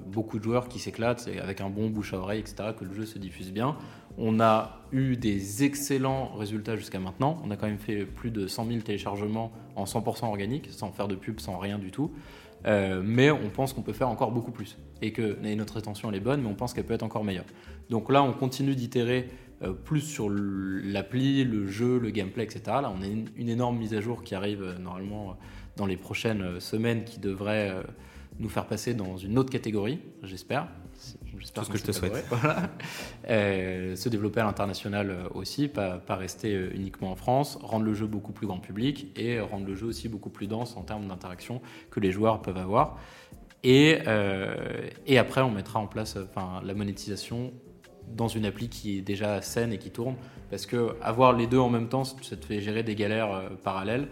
[0.07, 3.05] beaucoup de joueurs qui s'éclatent avec un bon bouche à oreille, etc., que le jeu
[3.05, 3.77] se diffuse bien.
[4.19, 7.41] On a eu des excellents résultats jusqu'à maintenant.
[7.45, 11.09] On a quand même fait plus de 100 000 téléchargements en 100% organique, sans faire
[11.09, 12.13] de pub, sans rien du tout.
[12.67, 14.79] Euh, mais on pense qu'on peut faire encore beaucoup plus.
[15.01, 17.47] Et que notre rétention est bonne, mais on pense qu'elle peut être encore meilleure.
[17.91, 19.29] Donc là, on continue d'itérer
[19.63, 22.63] euh, plus sur l'appli, le jeu, le gameplay, etc.
[22.67, 25.37] Là, on a une, énorme mise à jour qui arrive euh, normalement
[25.77, 27.83] dans les prochaines semaines qui devrait
[28.39, 30.69] nous faire passer dans une autre catégorie, j'espère.
[31.39, 32.25] J'espère ce que je te souhaite.
[33.29, 37.85] Euh, se développer à l'international euh, aussi, pas, pas, rester euh, uniquement en France, rendre
[37.85, 40.83] le jeu beaucoup plus grand public et rendre le jeu aussi beaucoup plus dense en
[40.83, 42.99] termes d'interaction que les joueurs peuvent avoir.
[43.65, 43.99] Et,
[45.07, 47.53] et après, on mettra en place enfin, la monétisation
[48.09, 50.17] dans une appli qui est déjà saine et qui tourne.
[50.51, 54.09] Parce que avoir les deux en même temps, ça te fait gérer des galères parallèles.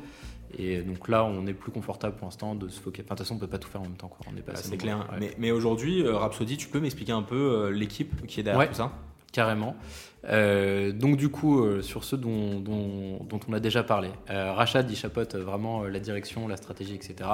[0.59, 3.07] Et donc là, on est plus confortable pour l'instant de se focaliser.
[3.07, 4.09] Enfin, de toute façon, on peut pas tout faire en même temps.
[4.09, 4.26] Quoi.
[4.32, 5.07] On est pas bah, C'est clair.
[5.18, 8.68] Mais, mais aujourd'hui, euh, Rhapsody, tu peux m'expliquer un peu euh, l'équipe qui est derrière
[8.68, 8.92] tout ça?
[9.33, 9.76] Carrément.
[10.24, 14.97] Euh, donc du coup, sur ceux dont, dont, dont, on a déjà parlé, Rachad, il
[14.97, 17.31] chapeaute vraiment la direction, la stratégie, etc.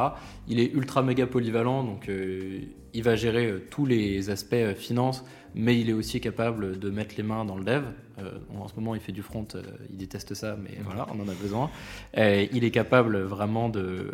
[0.46, 5.24] Il est ultra méga polyvalent, donc il va gérer tous les aspects finance,
[5.54, 7.82] mais il est aussi capable de mettre les mains dans le dev.
[8.18, 11.20] Euh, en ce moment, il fait du front, euh, il déteste ça, mais voilà, on
[11.20, 11.70] en a besoin.
[12.14, 14.10] il est capable vraiment de.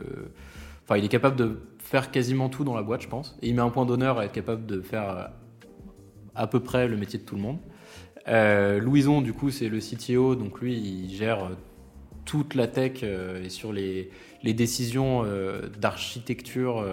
[0.84, 3.36] Enfin, il est capable de faire quasiment tout dans la boîte, je pense.
[3.42, 5.24] Et il met un point d'honneur à être capable de faire euh,
[6.34, 7.58] à peu près le métier de tout le monde.
[8.26, 11.50] Louison, du coup, c'est le CTO, donc lui, il gère
[12.24, 14.10] toute la tech et sur les,
[14.44, 15.24] décisions
[15.78, 16.84] d'architecture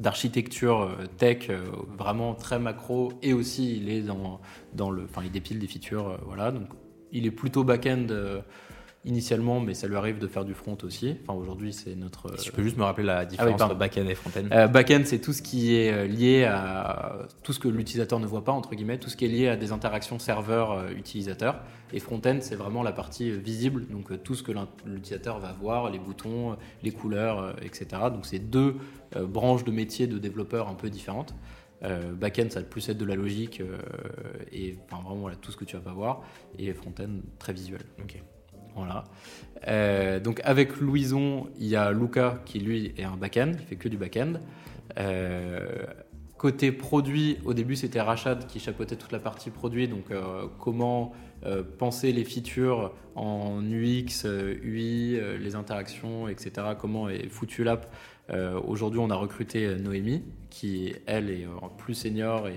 [0.00, 1.60] d'architecture euh, tech euh,
[1.96, 3.12] vraiment très macro.
[3.22, 4.40] Et aussi il est dans,
[4.74, 6.50] dans le enfin il dépile des features euh, voilà.
[6.50, 6.68] Donc
[7.12, 8.06] il est plutôt back-end
[9.04, 11.16] initialement, mais ça lui arrive de faire du front aussi.
[11.22, 12.38] Enfin, aujourd'hui, c'est notre.
[12.38, 15.02] Si tu peux juste me rappeler la différence ah entre back-end et front-end euh, Back-end,
[15.04, 18.74] c'est tout ce qui est lié à tout ce que l'utilisateur ne voit pas, entre
[18.74, 21.60] guillemets, tout ce qui est lié à des interactions serveur-utilisateur.
[21.92, 24.52] Et front-end, c'est vraiment la partie visible, donc tout ce que
[24.86, 28.02] l'utilisateur va voir, les boutons, les couleurs, etc.
[28.12, 28.76] Donc, c'est deux
[29.16, 31.34] euh, branches de métiers de développeurs un peu différentes.
[31.82, 33.78] Euh, back-end, ça va plus être de la logique euh,
[34.52, 36.22] et enfin, vraiment tout ce que tu vas pas voir.
[36.58, 37.82] Et front-end, très visuel.
[38.02, 38.22] Ok.
[38.74, 39.04] Voilà.
[40.20, 43.88] donc avec Louison, il y a Luca qui lui est un back-end, il fait que
[43.88, 44.34] du back-end.
[46.38, 50.06] côté produit, au début c'était Rachad qui chapeautait toute la partie produit, donc
[50.58, 51.12] comment
[51.78, 54.24] penser les features en UX,
[54.62, 56.68] UI, les interactions, etc.
[56.78, 57.92] Comment est foutu l'app
[58.32, 62.48] euh, aujourd'hui, on a recruté euh, Noémie, qui, elle, est euh, plus senior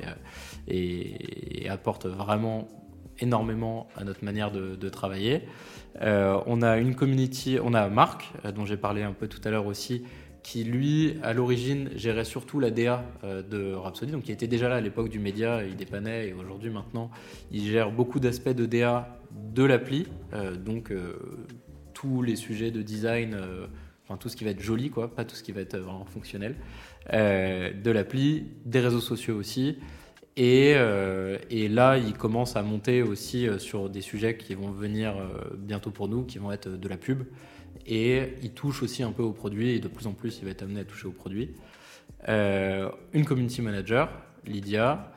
[0.67, 2.67] et, apporte vraiment
[3.23, 5.41] énormément à notre manière de, travailler.
[6.01, 9.65] on a une community, on a Marc, dont j'ai parlé un peu tout à l'heure
[9.65, 10.03] aussi,
[10.43, 14.75] qui lui, à l'origine, gérait surtout la DA de Rhapsody, donc qui était déjà là
[14.75, 17.09] à l'époque du média, il dépannait, et aujourd'hui, maintenant,
[17.51, 20.07] il gère beaucoup d'aspects de DA de l'appli,
[20.65, 20.93] donc
[21.93, 23.37] tous les sujets de design
[24.05, 26.05] enfin tout ce qui va être joli, quoi, pas tout ce qui va être vraiment
[26.05, 26.55] fonctionnel,
[27.13, 29.77] euh, de l'appli, des réseaux sociaux aussi.
[30.35, 34.71] Et, euh, et, là, il commence à monter aussi euh, sur des sujets qui vont
[34.71, 35.15] venir
[35.57, 37.23] bientôt pour nous, qui vont être de la pub.
[37.85, 40.51] Et il touche aussi un peu aux produits, et de plus en plus, il va
[40.51, 41.51] être amené à toucher aux produits.
[42.27, 44.09] une community manager,
[44.45, 45.13] Lydia,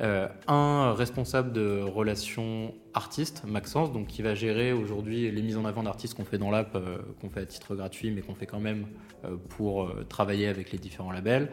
[0.00, 5.64] euh, un responsable de relations artistes, Maxence, donc qui va gérer aujourd'hui les mises en
[5.64, 8.46] avant d'artistes qu'on fait dans l'app, euh, qu'on fait à titre gratuit, mais qu'on fait
[8.46, 8.86] quand même
[9.24, 11.50] euh, pour travailler avec les différents labels.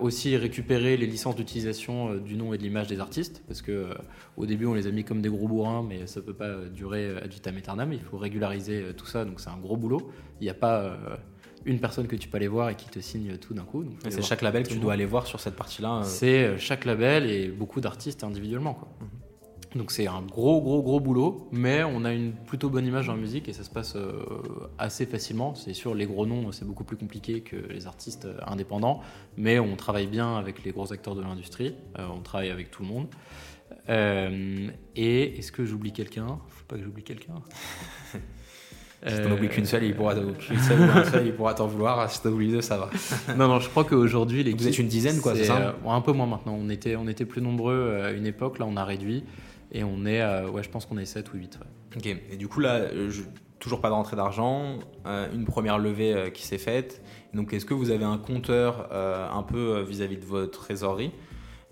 [0.00, 3.88] aussi récupérer les licences d'utilisation du nom et de l'image des artistes, parce que
[4.36, 7.02] au début on les a mis comme des gros bourrins, mais ça peut pas durer
[7.22, 7.92] ad vitam aeternam.
[7.92, 10.10] Il faut régulariser tout ça, donc c'est un gros boulot.
[10.40, 10.96] Il n'y a pas
[11.66, 13.84] une personne que tu peux aller voir et qui te signe tout d'un coup.
[14.08, 16.02] C'est chaque label que tu dois aller voir sur cette partie-là euh.
[16.04, 18.74] C'est euh, chaque label et beaucoup d'artistes individuellement.
[18.74, 18.88] Quoi.
[19.00, 19.08] Mhm.
[19.76, 23.14] Donc c'est un gros gros gros boulot, mais on a une plutôt bonne image dans
[23.14, 24.12] la musique et ça se passe euh,
[24.78, 25.54] assez facilement.
[25.54, 29.00] C'est sûr, les gros noms, c'est beaucoup plus compliqué que les artistes euh, indépendants,
[29.36, 32.82] mais on travaille bien avec les gros acteurs de l'industrie, euh, on travaille avec tout
[32.82, 33.06] le monde.
[34.96, 36.38] et est-ce que j'oublie quelqu'un?
[36.48, 37.34] Faut pas que j'oublie quelqu'un.
[39.06, 40.14] Si t'en oublies qu'une seule, il pourra,
[41.24, 42.10] il pourra t'en vouloir.
[42.10, 42.90] Si t'en oublies deux, ça va.
[43.36, 45.76] non, non, je crois qu'aujourd'hui, les Vous êtes une dizaine, quoi, c'est ça?
[45.86, 46.58] Un peu moins maintenant.
[46.58, 49.22] On était, on était plus nombreux à une époque, là on a réduit.
[49.72, 51.58] Et on est, ouais, je pense qu'on est 7 ou 8.
[51.96, 53.10] Ok, et du coup là, euh,
[53.58, 57.02] toujours pas de rentrée d'argent, euh, une première levée euh, qui s'est faite.
[57.32, 61.12] Donc est-ce que vous avez un compteur un peu vis-à-vis de votre trésorerie?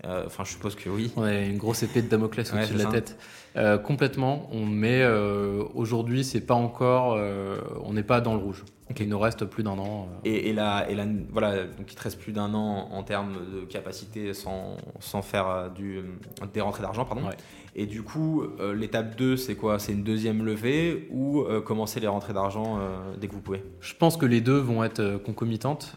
[0.03, 1.11] Enfin, je suppose que oui.
[1.15, 3.17] On a une grosse épée de Damoclès au-dessus de la tête.
[3.83, 4.49] Complètement.
[4.51, 5.05] On met
[5.73, 7.17] aujourd'hui, c'est pas encore,
[7.83, 8.63] on n'est pas dans le rouge.
[8.99, 10.07] Il nous reste plus d'un an.
[10.23, 13.33] Et, et, là, et là, voilà, donc il te reste plus d'un an en, termes
[13.53, 16.01] de capacité sans, sans faire du,
[16.53, 17.23] des rentrées d'argent, pardon.
[17.77, 19.79] Et du coup, euh, l'étape 2, c'est quoi?
[19.79, 23.63] C'est une deuxième levée ou euh, commencer les rentrées d'argent euh, dès que vous pouvez?
[23.81, 25.95] Je pense que les deux vont être concomitantes.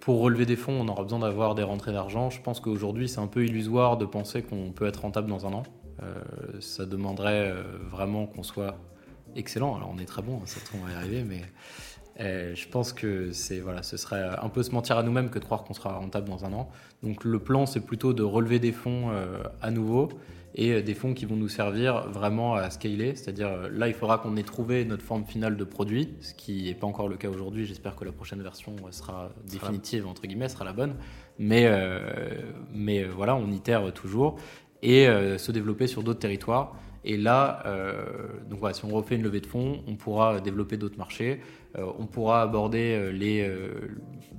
[0.00, 2.30] pour relever des fonds, on aura besoin d'avoir des rentrées d'argent.
[2.30, 5.52] Je pense qu'aujourd'hui, c'est un peu illusoire de penser qu'on peut être rentable dans un
[5.52, 5.64] an.
[6.60, 7.52] Ça demanderait
[7.90, 8.76] vraiment qu'on soit
[9.34, 9.76] excellent.
[9.76, 11.42] Alors, on est très bon, hein, ça on va y arriver, mais.
[12.18, 15.44] je pense que c'est voilà, ce serait un peu se mentir à nous-mêmes que de
[15.44, 16.68] croire qu'on sera rentable dans un an.
[17.02, 19.10] Donc le plan, c'est plutôt de relever des fonds
[19.60, 20.08] à nouveau
[20.56, 23.14] et euh, des fonds qui vont nous servir vraiment à scaler.
[23.14, 26.64] C'est-à-dire euh, là, il faudra qu'on ait trouvé notre forme finale de produit, ce qui
[26.64, 27.66] n'est pas encore le cas aujourd'hui.
[27.66, 30.94] J'espère que la prochaine version sera définitive, entre guillemets, sera la bonne.
[31.38, 32.40] Mais, euh,
[32.72, 34.36] mais voilà, on itère toujours
[34.86, 35.06] et
[35.36, 36.76] se développer sur d'autres territoires.
[37.04, 37.62] Et là,
[38.48, 41.40] donc voilà, si on refait une levée de fonds, on pourra développer d'autres marchés.
[41.76, 43.10] on pourra aborder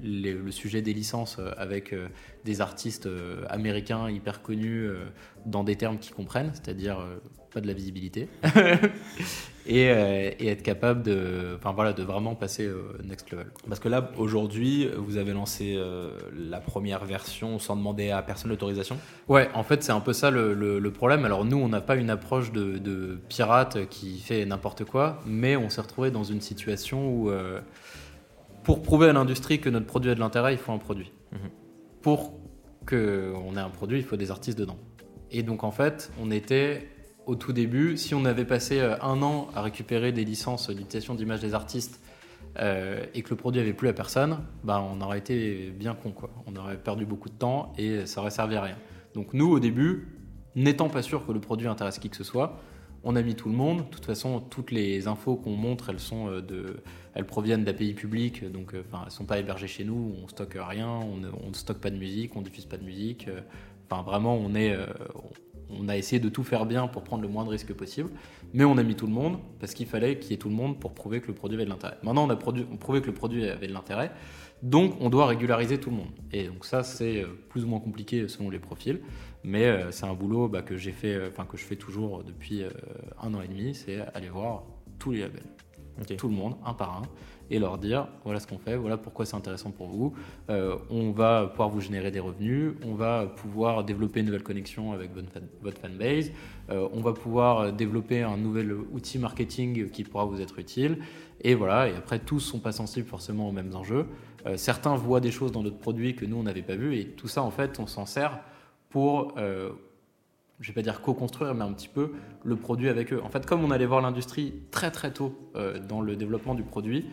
[0.02, 1.94] le sujet des licences avec
[2.46, 3.10] des artistes
[3.50, 4.90] américains hyper connus
[5.48, 7.18] dans des termes qu'ils comprennent, c'est-à-dire euh,
[7.54, 8.30] pas de la visibilité,
[9.68, 13.48] et, euh, et, être capable de, enfin, voilà, de vraiment passer au next level.
[13.68, 18.50] Parce que là, aujourd'hui, vous avez lancé euh, la première version sans demander à personne
[18.50, 18.98] l'autorisation?
[19.28, 21.26] Ouais, en fait, c'est un peu ça le, le, problème.
[21.26, 25.56] Alors nous, on n'a pas une approche de, de, pirate qui fait n'importe quoi, mais
[25.56, 27.32] on s'est retrouvé dans une situation où,
[28.64, 31.12] pour prouver à l'industrie que notre produit a de l'intérêt, il faut un produit.
[31.32, 31.50] Mhm.
[32.02, 32.34] Pour
[32.88, 34.78] qu'on ait un produit, il faut des artistes dedans.
[35.32, 36.88] Et donc en fait, on était
[37.28, 41.14] au tout début, si on avait passé euh, un an à récupérer des licences d'utilisation
[41.14, 42.00] d'images des artistes
[42.58, 46.12] euh, et que le produit avait plus à personne, bah on aurait été bien con
[46.12, 46.30] quoi.
[46.48, 48.78] On aurait perdu beaucoup de temps et ça aurait servi à rien.
[49.14, 50.08] Donc nous au début,
[50.56, 52.62] n'étant pas sûr que le produit intéresse qui que ce soit,
[53.04, 53.80] on a mis tout le monde.
[53.80, 56.78] De toute façon, toutes les infos qu'on montre, elles sont euh, de,
[57.14, 60.16] elles proviennent d'API publics, donc enfin elles sont pas hébergées chez nous.
[60.24, 63.28] On stocke rien, on ne stocke pas de musique, on diffuse pas de musique.
[63.90, 64.76] Enfin, vraiment, on, est,
[65.70, 68.10] on a essayé de tout faire bien pour prendre le moins de risques possible,
[68.54, 70.56] mais on a mis tout le monde parce qu'il fallait qu'il y ait tout le
[70.56, 71.98] monde pour prouver que le produit avait de l'intérêt.
[72.04, 74.12] Maintenant, on a prouvé que le produit avait de l'intérêt,
[74.64, 76.12] donc on doit régulariser tout le monde.
[76.32, 79.00] Et donc ça, c'est euh, plus ou moins compliqué selon les profils,
[79.44, 82.64] mais euh, c'est un boulot bah, que j'ai fait, enfin que je fais toujours depuis
[83.22, 84.64] un an et demi, c'est aller voir
[85.00, 85.44] tous les labels,
[86.18, 87.02] tout le monde, un par un
[87.50, 90.14] et leur dire voilà ce qu'on fait, voilà pourquoi c'est intéressant pour vous.
[90.50, 94.94] Euh, on va pouvoir vous générer des revenus, on va pouvoir développer une nouvelle connexion
[94.94, 95.12] avec
[95.62, 96.32] votre fanbase,
[96.70, 101.00] euh, on va pouvoir développer un nouvel outil marketing qui pourra vous être utile.
[101.42, 104.08] Et voilà, et après tous sont pas sensibles forcément aux mêmes enjeux.
[104.46, 107.06] Euh, certains voient des choses dans notre produit que nous on n'avait pas vu et
[107.06, 108.40] tout ça en fait on s'en sert
[108.90, 109.34] pour
[110.60, 113.22] je vais pas dire co-construire, mais un petit peu le produit avec eux.
[113.24, 115.38] En fait, comme on allait voir l'industrie très très tôt
[115.88, 117.06] dans le développement du produit,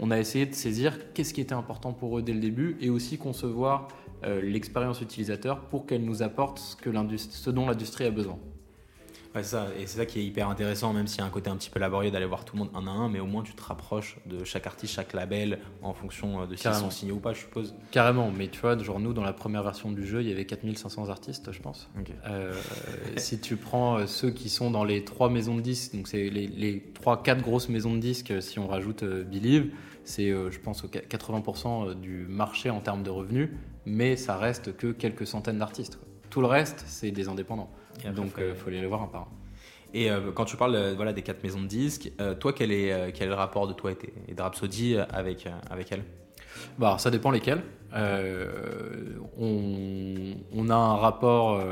[0.00, 2.90] on a essayé de saisir qu'est-ce qui était important pour eux dès le début et
[2.90, 3.88] aussi concevoir
[4.24, 6.76] euh, l'expérience utilisateur pour qu'elle nous apporte ce,
[7.16, 8.38] ce dont l'industrie a besoin.
[9.34, 11.50] Ouais, ça, et c'est ça qui est hyper intéressant, même s'il y a un côté
[11.50, 13.42] un petit peu laborieux d'aller voir tout le monde un à un, mais au moins
[13.42, 17.10] tu te rapproches de chaque artiste, chaque label, en fonction euh, de s'ils sont signés
[17.10, 17.74] ou pas, je suppose.
[17.90, 20.44] Carrément, mais tu vois, genre nous, dans la première version du jeu, il y avait
[20.44, 21.90] 4500 artistes, je pense.
[22.28, 22.54] Euh,
[23.16, 26.30] si tu prends euh, ceux qui sont dans les trois maisons de disques, donc c'est
[26.30, 29.72] les, les 3-4 grosses maisons de disques, si on rajoute Believe,
[30.04, 33.48] c'est, je pense, 80% du marché en termes de revenus,
[33.84, 35.98] mais ça reste que quelques centaines d'artistes.
[36.30, 37.70] Tout le reste, c'est des indépendants.
[38.14, 39.28] Donc, il euh, faut aller les voir un par un.
[39.92, 43.12] Et euh, quand tu parles euh, voilà, des quatre maisons de disques, toi, quel est,
[43.12, 46.04] quel est le rapport de toi et, et de Rhapsody avec, avec elles
[46.78, 47.62] bah, Ça dépend lesquelles.
[49.38, 51.62] On, on, a un rapport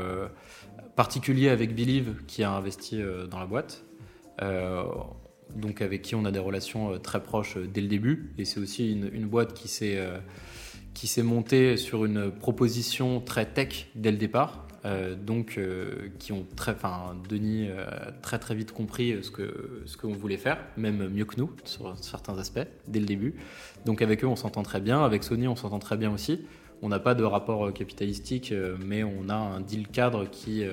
[0.95, 3.83] particulier avec Believe qui a investi dans la boîte.
[5.53, 8.33] donc avec qui on a des relations très proches dès le début.
[8.37, 9.99] Et c'est aussi une, une, boîte qui s'est
[10.93, 14.62] qui s'est montée sur une proposition très tech dès le départ.
[15.25, 15.59] Donc
[16.19, 17.69] qui ont très, enfin Denis
[18.21, 21.95] très très vite compris ce que ce qu'on voulait faire, même mieux que nous sur
[21.97, 23.35] certains aspects dès le début.
[23.85, 26.41] Donc avec eux on s'entend très bien, avec Sony on s'entend très bien aussi.
[26.81, 28.53] On n'a pas de rapport capitalistique,
[28.85, 30.65] mais on a un deal cadre qui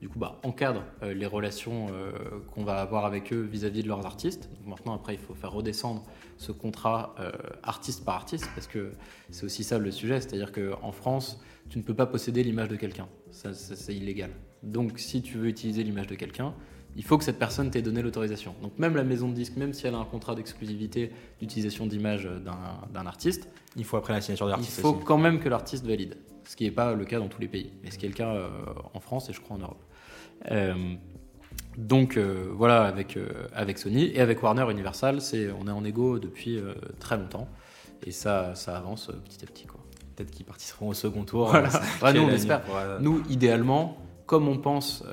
[0.00, 2.12] du coup, bah, encadre euh, les relations euh,
[2.52, 4.50] qu'on va avoir avec eux vis-à-vis de leurs artistes.
[4.66, 6.04] maintenant, après, il faut faire redescendre
[6.36, 7.32] ce contrat euh,
[7.62, 8.92] artiste par artiste, parce que
[9.30, 12.76] c'est aussi ça le sujet, c'est-à-dire qu'en France, tu ne peux pas posséder l'image de
[12.76, 14.30] quelqu'un, ça, c'est illégal.
[14.62, 16.54] Donc, si tu veux utiliser l'image de quelqu'un,
[16.96, 18.54] il faut que cette personne t'ait donné l'autorisation.
[18.62, 22.26] Donc même la maison de disque, même si elle a un contrat d'exclusivité d'utilisation d'image
[22.94, 24.78] d'un artiste, il faut après la signature de l'artiste.
[24.78, 27.42] Il faut quand même que l'artiste valide, ce qui n'est pas le cas dans tous
[27.42, 28.48] les pays, mais ce qui est le cas
[28.94, 29.82] en France et je crois en Europe.
[30.50, 30.94] Euh,
[31.76, 35.84] donc euh, voilà, avec, euh, avec Sony et avec Warner Universal, c'est, on est en
[35.84, 36.58] égo depuis
[36.98, 37.48] très longtemps
[38.04, 39.66] et ça, ça avance petit à petit.
[39.66, 39.75] Quoi.
[40.16, 41.48] Peut-être qu'ils participeront au second tour.
[42.00, 42.12] Voilà.
[42.12, 42.62] nous, on espère.
[43.00, 45.04] Nous, idéalement, comme on pense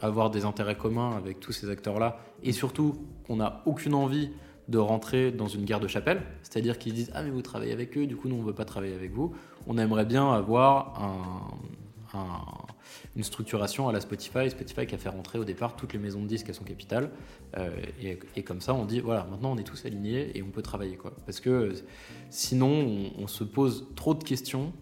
[0.00, 2.96] avoir des intérêts communs avec tous ces acteurs-là, et surtout
[3.26, 4.30] qu'on n'a aucune envie
[4.68, 7.96] de rentrer dans une guerre de chapelle, c'est-à-dire qu'ils disent Ah, mais vous travaillez avec
[7.96, 9.32] eux, du coup, nous, on ne veut pas travailler avec vous.
[9.66, 11.02] On aimerait bien avoir
[12.12, 12.40] un, un
[13.16, 14.50] une structuration à la Spotify.
[14.50, 17.10] Spotify qui a fait rentrer au départ toutes les maisons de disques à son capital.
[17.56, 17.70] Euh,
[18.36, 20.96] et, comme ça, on dit voilà, maintenant on est tous alignés et on peut travailler.
[20.96, 21.14] Quoi.
[21.26, 21.72] Parce que
[22.30, 24.72] sinon, on, se pose trop de questions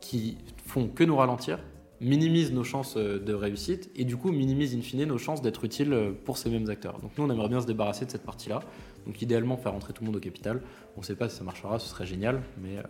[0.00, 1.58] qui font que nous ralentir,
[2.02, 5.64] minimisent nos chances euh, de réussite et du coup minimisent in fine nos chances d'être
[5.64, 6.98] utiles pour ces mêmes acteurs.
[7.00, 8.60] Donc nous, on aimerait bien se débarrasser de cette partie-là.
[9.06, 10.60] Donc idéalement faire rentrer tout le monde au capital.
[10.96, 12.82] On ne sait pas si ça marchera, ce serait génial, mais euh,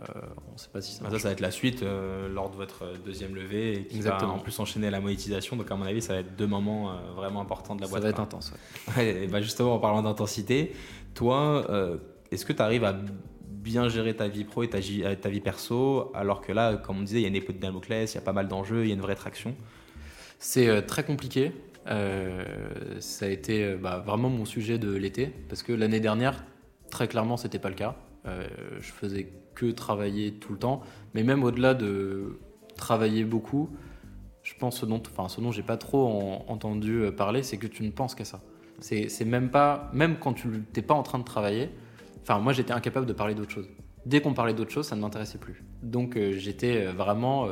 [0.49, 1.01] on ne sait pas si ça.
[1.01, 1.19] marchera.
[1.19, 4.33] ça, ça va être la suite euh, lors de votre deuxième levée et qui Exactement.
[4.33, 5.55] va en plus enchaîner la monétisation.
[5.55, 8.01] Donc à mon avis, ça va être deux moments euh, vraiment importants de la boîte.
[8.01, 8.53] Ça va être intense.
[8.99, 10.73] et bah justement, en parlant d'intensité,
[11.13, 11.65] toi,
[12.31, 12.95] est-ce que tu arrives à
[13.63, 14.79] bien gérer ta vie pro et ta,
[15.15, 17.59] ta, vie perso alors que là, comme on disait, il y a une épée de
[17.59, 19.55] Damoclès, il y a pas mal d'enjeux, il y a une vraie traction.
[20.39, 21.53] C'est très compliqué.
[21.87, 22.43] Euh,
[22.99, 26.43] ça a été euh, bah, vraiment mon sujet de l'été, parce que l'année dernière,
[26.89, 27.95] très clairement, c'était pas le cas.
[28.25, 28.47] Euh,
[28.79, 30.81] je faisais que travailler tout le temps,
[31.13, 32.39] mais même au-delà de
[32.75, 33.69] travailler beaucoup,
[34.43, 37.83] je pense ce dont, enfin, ce dont j'ai pas trop entendu parler, c'est que tu
[37.83, 38.41] ne penses qu'à ça.
[38.79, 41.69] C'est même pas, même quand tu n'es pas en train de travailler,
[42.23, 43.69] enfin, moi j'étais incapable de parler d'autre chose.
[44.05, 45.63] Dès qu'on parlait d'autre chose, ça ne m'intéressait plus.
[45.81, 47.47] Donc j'étais vraiment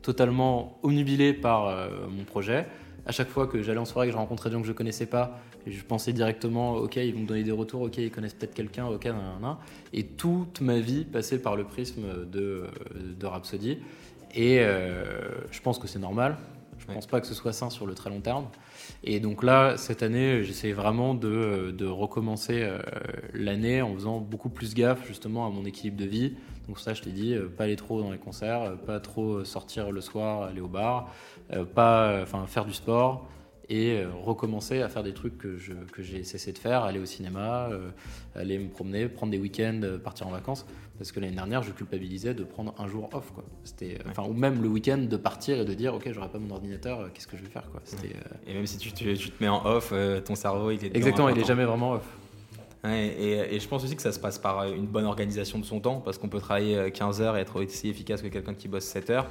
[0.00, 2.66] totalement omnubilé par mon projet
[3.06, 5.06] à chaque fois que j'allais en soirée, que je rencontrais des gens que je connaissais
[5.06, 8.54] pas, je pensais directement, ok, ils vont me donner des retours, ok, ils connaissent peut-être
[8.54, 9.56] quelqu'un, ok, nan, nan,
[9.92, 12.66] Et toute ma vie passait par le prisme de,
[13.18, 13.78] de Rhapsody.
[14.34, 15.02] Et euh,
[15.50, 16.36] je pense que c'est normal.
[16.78, 18.46] Je ne pense pas que ce soit sain sur le très long terme.
[19.02, 22.78] Et donc là, cette année, j'essaie vraiment de, recommencer euh,
[23.32, 26.34] l'année en faisant beaucoup plus gaffe justement à mon équilibre de vie.
[26.68, 29.90] Donc ça, je t'ai dit, euh, pas aller trop dans les concerts, pas trop sortir
[29.90, 31.12] le soir, aller au bar,
[31.52, 33.26] euh, pas, enfin, faire du sport
[33.70, 35.56] et euh, recommencer à faire des trucs que,
[35.98, 37.90] j'ai cessé de faire, aller au cinéma, euh,
[38.34, 40.66] aller me promener, prendre des week-ends, partir en vacances.
[41.00, 43.32] Parce que l'année dernière, je culpabilisais de prendre un jour off.
[43.34, 43.42] Quoi.
[43.64, 46.50] C'était, enfin, Ou même le week-end de partir et de dire Ok, j'aurai pas mon
[46.50, 47.80] ordinateur, qu'est-ce que je vais faire quoi.
[47.84, 48.14] C'était,
[48.46, 49.94] Et même si tu, tu, te mets en off,
[50.26, 50.94] ton cerveau il est.
[50.94, 52.04] Exactement, il est jamais vraiment off.
[52.84, 55.80] et, et, je pense aussi que ça se passe par une bonne organisation de son
[55.80, 58.84] temps, parce qu'on peut travailler 15 heures et être aussi efficace que quelqu'un qui bosse
[58.84, 59.26] 7 heures.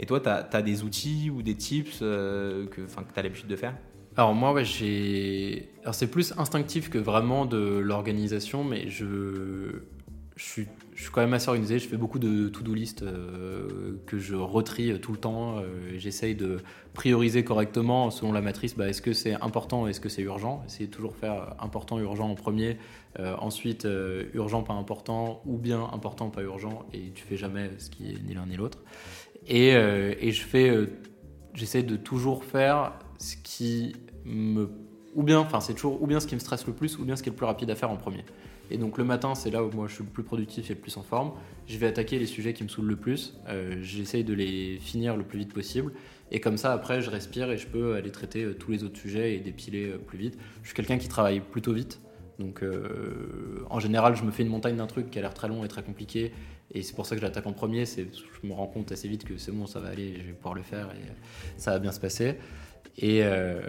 [0.00, 3.46] Et toi, tu as, des outils ou des tips euh, que, que tu as l'habitude
[3.46, 3.74] de faire?
[4.16, 5.70] Alors moi, ouais, j'ai.
[5.82, 9.04] Alors c'est plus instinctif que vraiment de l'organisation, mais je,
[10.36, 10.68] je suis,
[11.12, 11.78] quand même assez organisé.
[11.78, 15.58] Je fais beaucoup de to-do list euh, que je retrie tout le temps.
[15.58, 16.58] Euh, j'essaye de
[16.94, 18.76] prioriser correctement selon la matrice.
[18.76, 20.62] Bah, est-ce que c'est important, est-ce que c'est urgent?
[20.66, 22.78] Essayer de toujours faire important, urgent en premier.
[23.18, 23.86] ensuite,
[24.34, 26.86] urgent, pas important, ou bien important, pas urgent.
[26.92, 28.78] Et tu fais jamais ce qui est ni l'un ni l'autre.
[29.46, 30.86] Et, euh, et je fais, euh,
[31.54, 34.70] j'essaie de toujours faire ce qui me,
[35.14, 37.16] ou bien, enfin c'est toujours ou bien ce qui me stresse le plus, ou bien
[37.16, 38.24] ce qui est le plus rapide à faire en premier.
[38.72, 40.80] Et donc le matin, c'est là où moi je suis le plus productif et le
[40.80, 41.32] plus en forme.
[41.66, 43.36] Je vais attaquer les sujets qui me saoulent le plus.
[43.48, 45.92] Euh, J'essaye de les finir le plus vite possible.
[46.30, 49.34] Et comme ça, après, je respire et je peux aller traiter tous les autres sujets
[49.34, 50.38] et dépiler plus vite.
[50.62, 52.00] Je suis quelqu'un qui travaille plutôt vite.
[52.38, 52.64] Donc
[53.68, 55.68] en général, je me fais une montagne d'un truc qui a l'air très long et
[55.68, 56.32] très compliqué
[56.74, 57.84] et c'est pour ça que je l'attaque en premier.
[57.84, 60.54] Je me rends compte assez vite que c'est bon, ça va aller, je vais pouvoir
[60.54, 61.12] le faire et
[61.56, 62.36] ça va bien se passer.
[62.98, 63.60] Et, euh,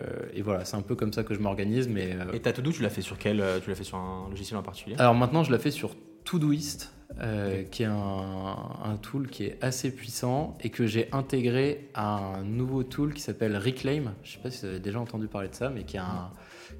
[0.44, 1.88] voilà, c'est un peu comme ça que je m'organise.
[1.88, 3.98] Mais, euh, et ta To-Do, tu l'as fait sur quel euh, Tu l'as fait sur
[3.98, 4.96] un logiciel en particulier?
[5.00, 9.94] Alors maintenant, je l'ai fait sur Todoist, euh, qui est un, tool qui est assez
[9.94, 14.14] puissant et que j'ai intégré à un nouveau tool qui s'appelle Reclaim.
[14.24, 16.02] Je ne sais pas si vous avez déjà entendu parler de ça, mais qui est
[16.02, 16.30] un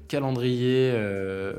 [0.08, 1.54] calendrier euh,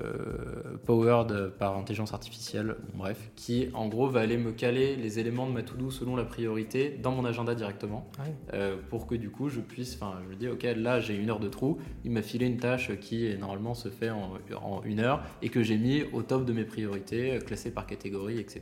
[0.85, 5.51] powered par intelligence artificielle, bref, qui en gros va aller me caler les éléments de
[5.51, 8.23] ma to-do selon la priorité dans mon agenda directement, Ah
[8.53, 11.29] euh, pour que du coup je puisse, enfin je me dis ok là j'ai une
[11.29, 14.99] heure de trou, il m'a filé une tâche qui normalement se fait en, en une
[14.99, 18.61] heure et que j'ai mis au top de mes priorités, euh, classées par catégorie, etc.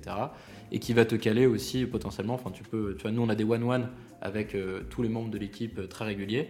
[0.71, 3.35] Et qui va te caler aussi potentiellement, enfin tu peux, tu vois nous on a
[3.35, 3.89] des one-one
[4.21, 6.49] avec euh, tous les membres de l'équipe très réguliers.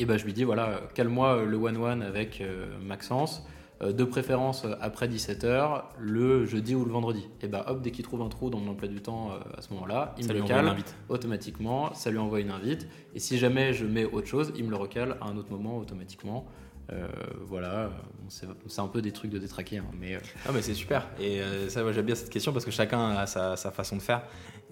[0.00, 3.44] Euh, et ben je lui dis voilà, cale-moi le one-one avec euh, Maxence,
[3.82, 7.28] euh, de préférence euh, après 17h, le jeudi ou le vendredi.
[7.42, 9.62] Et ben hop, dès qu'il trouve un trou dans mon emploi du temps euh, à
[9.62, 10.94] ce moment-là, il Ça me lui le invite.
[11.08, 12.86] automatiquement, ça lui envoie une invite.
[13.14, 15.78] Et si jamais je mets autre chose, il me le recale à un autre moment
[15.78, 16.46] automatiquement.
[16.92, 17.06] Euh,
[17.42, 17.90] voilà,
[18.28, 21.06] c'est un peu des trucs de détraquer, hein, mais euh, Ah mais c'est super.
[21.20, 23.94] Et euh, ça, moi, j'aime bien cette question parce que chacun a sa, sa façon
[23.96, 24.22] de faire.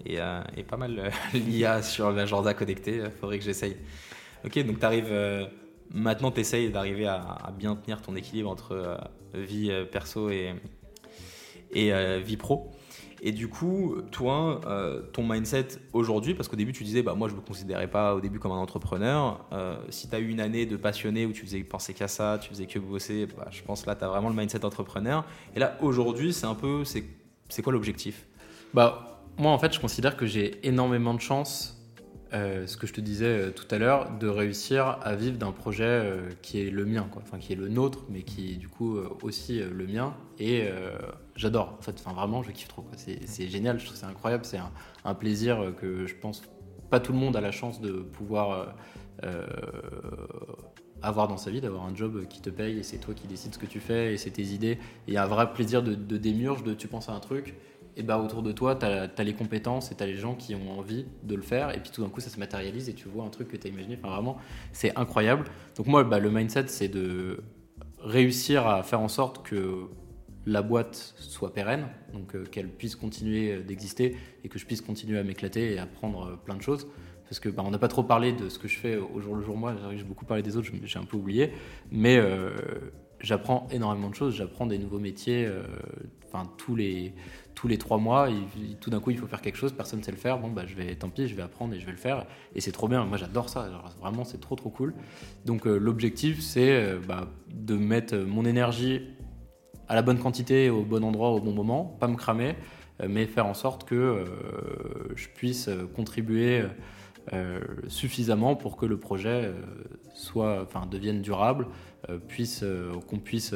[0.05, 2.99] Et, euh, et pas mal euh, l'IA sur l'agenda connecté.
[2.99, 3.77] euh, Faudrait que j'essaye.
[4.45, 5.13] Ok, donc tu arrives.
[5.93, 8.97] maintenant, tu essayes d'arriver à, bien tenir ton équilibre entre euh,
[9.33, 10.53] vie euh, perso et,
[11.71, 12.71] et euh, vie pro.
[13.21, 17.27] Et du coup, toi, euh, ton mindset aujourd'hui, parce qu'au début tu disais, bah, moi
[17.27, 20.39] je me considérais pas au début comme un entrepreneur, euh, si tu as eu une
[20.39, 23.61] année de passionné où tu faisais penser qu'à ça, tu faisais que bosser, bah, je
[23.61, 25.25] pense là tu as vraiment le mindset entrepreneur.
[25.53, 27.03] Et là aujourd'hui, c'est un peu, c'est
[27.49, 28.25] c'est quoi l'objectif?
[28.73, 31.78] Bah, moi, en fait, je considère que j'ai énormément de chance,
[32.31, 35.51] euh, ce que je te disais euh, tout à l'heure, de réussir à vivre d'un
[35.51, 37.07] projet euh, qui est le mien.
[37.15, 40.13] Enfin, qui est le nôtre, mais qui est du coup aussi le mien.
[40.37, 40.69] Et
[41.35, 42.01] j'adore, en fait.
[42.01, 42.85] Vraiment, je kiffe trop.
[42.95, 44.45] C'est génial, je trouve c'est incroyable.
[44.45, 44.59] C'est
[45.03, 46.43] un, plaisir que je pense
[46.89, 48.75] pas tout le monde a la chance de pouvoir
[51.01, 53.53] avoir dans sa vie, d'avoir un job qui te paye et c'est toi qui décides
[53.53, 54.77] ce que tu fais et c'est tes idées.
[55.07, 57.19] Et il y a un vrai plaisir de, de démiurge, de tu penses à un
[57.19, 57.55] truc,
[57.97, 60.55] et bah autour de toi, tu as, les compétences et tu as les gens qui
[60.55, 63.07] ont envie de le faire, et puis tout d'un coup, ça se matérialise et tu
[63.07, 63.97] vois un truc que tu as imaginé.
[64.01, 64.37] Enfin, vraiment,
[64.71, 65.45] c'est incroyable.
[65.75, 67.41] Donc, moi, bah, le mindset, c'est de
[68.01, 69.87] réussir à faire en sorte que
[70.45, 74.81] la boîte soit pérenne, donc euh, qu'elle puisse continuer euh, d'exister et que je puisse
[74.81, 76.87] continuer à m'éclater et apprendre euh, plein de choses.
[77.25, 79.43] Parce que bah, n'a pas trop parlé de ce que je fais au jour le
[79.43, 81.51] jour moi, j'ai beaucoup parlé des autres, j'ai un peu oublié,
[81.91, 82.19] mais
[83.19, 85.47] j'apprends énormément de choses, j'apprends des nouveaux métiers,
[86.25, 87.13] enfin tous les
[87.59, 90.03] tous les trois mois, il- tout d'un coup il faut faire quelque chose, personne ne
[90.05, 91.91] sait le faire, bon bah je vais, tant pis, je vais apprendre et je vais
[91.91, 93.67] le faire, et c'est trop bien, moi j'adore ça,
[93.99, 94.93] vraiment c'est trop trop cool.
[95.45, 99.01] Donc euh, l'objectif c'est euh, bah, de mettre mon énergie
[99.89, 102.55] à la bonne quantité, au bon endroit, au bon moment, pas me cramer,
[103.01, 104.23] euh, mais faire en sorte que
[105.15, 106.63] je puisse contribuer
[107.89, 109.51] suffisamment pour que le projet
[110.13, 111.67] soit, enfin, devienne durable,
[112.27, 112.63] puisse,
[113.07, 113.53] qu'on puisse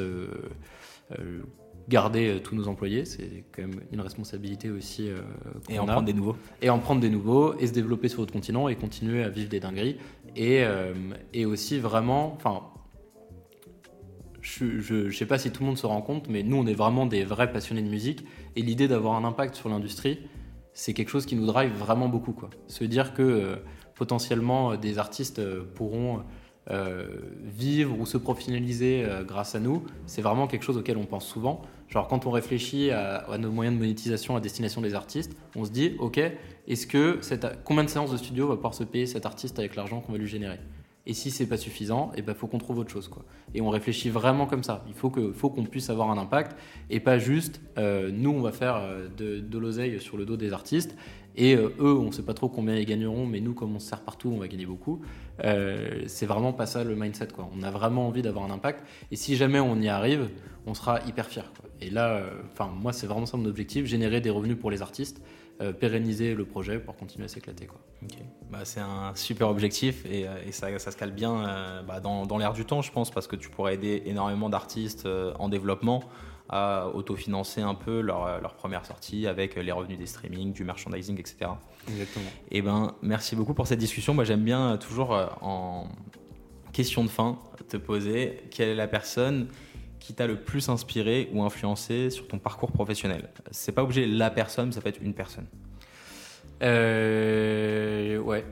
[1.88, 3.04] garder euh, tous nos employés.
[3.04, 5.08] C'est quand même une responsabilité aussi.
[5.08, 5.20] euh,
[5.68, 5.92] Et en a.
[5.92, 8.76] prendre des nouveaux et en prendre des nouveaux et se développer sur d'autres continents et
[8.76, 9.96] continuer à vivre des dingueries
[10.36, 10.94] et, euh,
[11.32, 12.62] et aussi vraiment enfin
[14.40, 16.74] je, je sais pas si tout le monde se rend compte mais nous on est
[16.74, 18.24] vraiment des vrais passionnés de musique
[18.56, 20.18] et l'idée d'avoir un impact sur l'industrie
[20.72, 23.56] c'est quelque chose qui nous drive vraiment beaucoup quoi se dire que euh,
[23.94, 25.40] potentiellement des artistes
[25.74, 26.22] pourront
[26.70, 27.06] euh,
[27.42, 31.26] vivre ou se professionnaliser euh, grâce à nous, c'est vraiment quelque chose auquel on pense
[31.26, 31.60] souvent.
[31.88, 35.70] Genre quand on réfléchit à, nos moyens de monétisation à destination des artistes, on se
[35.70, 36.18] dit ok,
[36.66, 37.20] est-ce que
[37.64, 40.18] combien de séances de studio va pouvoir se payer cet artiste avec l'argent qu'on va
[40.18, 40.58] lui générer?
[41.06, 43.24] Et si c'est pas suffisant, et ben faut qu'on trouve autre chose quoi.
[43.52, 44.82] Et on réfléchit vraiment comme ça.
[44.88, 46.56] Il faut que faut qu'on puisse avoir un impact
[46.88, 48.80] et pas juste euh, nous on va faire
[49.18, 50.96] de l'oseille sur le dos des artistes
[51.36, 53.78] et euh, eux, on ne sait pas trop combien ils gagneront, mais nous, comme on
[53.78, 55.02] se sert partout, on va gagner beaucoup.
[55.44, 57.28] Euh, c'est vraiment pas ça le mindset.
[57.28, 57.48] Quoi.
[57.56, 58.84] On a vraiment envie d'avoir un impact.
[59.10, 60.30] Et si jamais on y arrive,
[60.66, 61.28] on sera hyper.
[61.28, 61.70] Quoi.
[61.80, 62.22] Et là,
[62.52, 65.22] enfin, moi, c'est vraiment ça mon objectif générer des revenus pour les artistes,
[65.60, 67.66] euh, pérenniser le projet pour continuer à s'éclater.
[67.66, 67.80] Quoi.
[68.02, 68.18] Ok.
[68.50, 72.26] Bah, c'est un super objectif et, euh, ça, ça se cale bien euh, bah, dans,
[72.26, 75.48] dans l'air du temps, je pense, parce que tu pourrais aider énormément d'artistes euh, en
[75.48, 76.02] développement
[76.48, 81.18] à autofinancer un peu leur, leur première sortie avec les revenus des streamings, du merchandising,
[81.18, 81.50] etc.
[81.88, 82.30] Exactement.
[82.50, 84.14] Et ben, merci beaucoup pour cette discussion.
[84.14, 85.88] Moi, j'aime bien euh, toujours euh, en
[86.72, 87.38] question de fin
[87.68, 89.48] te poser quelle est la personne
[90.00, 93.30] qui t'a le plus inspiré ou influencé sur ton parcours professionnel?
[93.50, 95.46] C'est pas obligé la personne, ça peut être une personne.
[96.62, 98.44] Euh, ouais.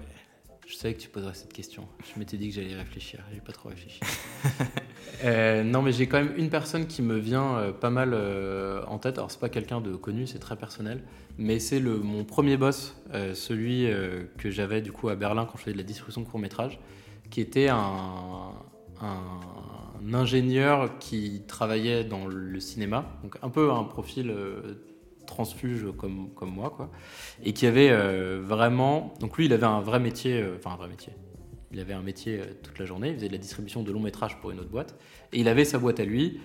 [0.72, 1.86] Je savais que tu poserais cette question.
[2.02, 3.20] Je m'étais dit que j'allais y réfléchir.
[3.34, 4.00] J'ai pas trop réfléchi.
[5.24, 8.82] Euh, non, mais j'ai quand même une personne qui me vient euh, pas mal euh,
[8.86, 9.18] en tête.
[9.18, 11.02] Alors, c'est pas quelqu'un de connu, c'est très personnel.
[11.38, 12.96] Mais c'est le mon premier boss,
[13.34, 13.88] celui
[14.38, 16.80] que j'avais du coup à Berlin quand je faisais de la distribution de court métrage,
[17.30, 18.52] qui était un,
[19.00, 23.04] un ingénieur qui travaillait dans le cinéma.
[23.22, 24.34] Donc, un peu un profil
[25.32, 26.90] transfuge comme, comme moi, quoi,
[27.42, 29.14] et qui avait euh, vraiment.
[29.20, 31.12] Donc lui, il avait un vrai métier, euh, enfin un vrai métier.
[31.72, 34.00] Il avait un métier euh, toute la journée, il faisait de la distribution de long
[34.00, 34.94] métrage pour une autre boîte,
[35.32, 36.40] et il avait sa boîte à lui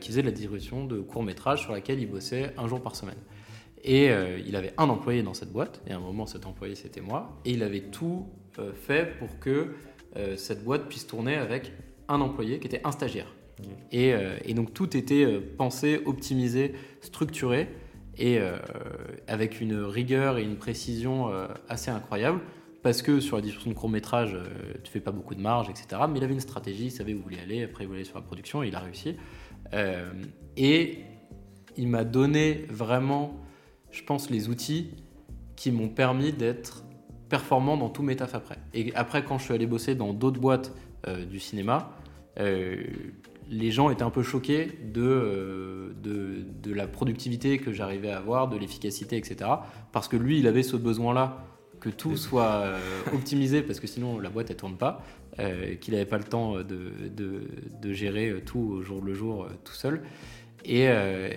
[0.00, 2.94] qui faisait de la distribution de courts métrages sur laquelle il bossait un jour par
[2.94, 3.18] semaine.
[3.84, 6.74] Et euh, il avait un employé dans cette boîte, et à un moment cet employé
[6.74, 8.26] c'était moi, et il avait tout
[8.58, 9.74] euh, fait pour que
[10.16, 11.72] euh, cette boîte puisse tourner avec
[12.08, 13.32] un employé qui était un stagiaire.
[13.58, 13.66] Ok.
[13.90, 14.14] Et,
[14.44, 17.68] et donc tout était pensé, optimisé, structuré,
[18.18, 18.58] et euh,
[19.26, 22.40] avec une rigueur et une précision euh, assez incroyable,
[22.82, 24.44] parce que sur la distribution de court métrage, euh,
[24.82, 26.02] tu fais pas beaucoup de marge, etc.
[26.08, 28.08] Mais il avait une stratégie, il savait où il voulait aller, après il voulait aller
[28.08, 29.16] sur la production, il a réussi.
[29.72, 30.12] Euh,
[30.56, 30.98] et
[31.76, 33.36] il m'a donné vraiment,
[33.90, 34.90] je pense, les outils
[35.56, 36.84] qui m'ont permis d'être
[37.28, 38.58] performant dans tous mes tafs après.
[38.74, 40.74] Et après, quand je suis allé bosser dans d'autres boîtes
[41.30, 41.96] du cinéma,
[43.50, 48.18] les gens étaient un peu choqués de, euh, de, de la productivité que j'arrivais à
[48.18, 49.50] avoir, de l'efficacité, etc.
[49.92, 51.44] Parce que lui, il avait ce besoin-là
[51.80, 52.78] que tout soit euh,
[53.12, 55.02] optimisé, parce que sinon la boîte, elle tourne pas,
[55.38, 57.42] euh, qu'il n'avait pas le temps de, de,
[57.80, 60.02] de gérer tout au jour le jour tout seul.
[60.64, 61.30] Et, euh,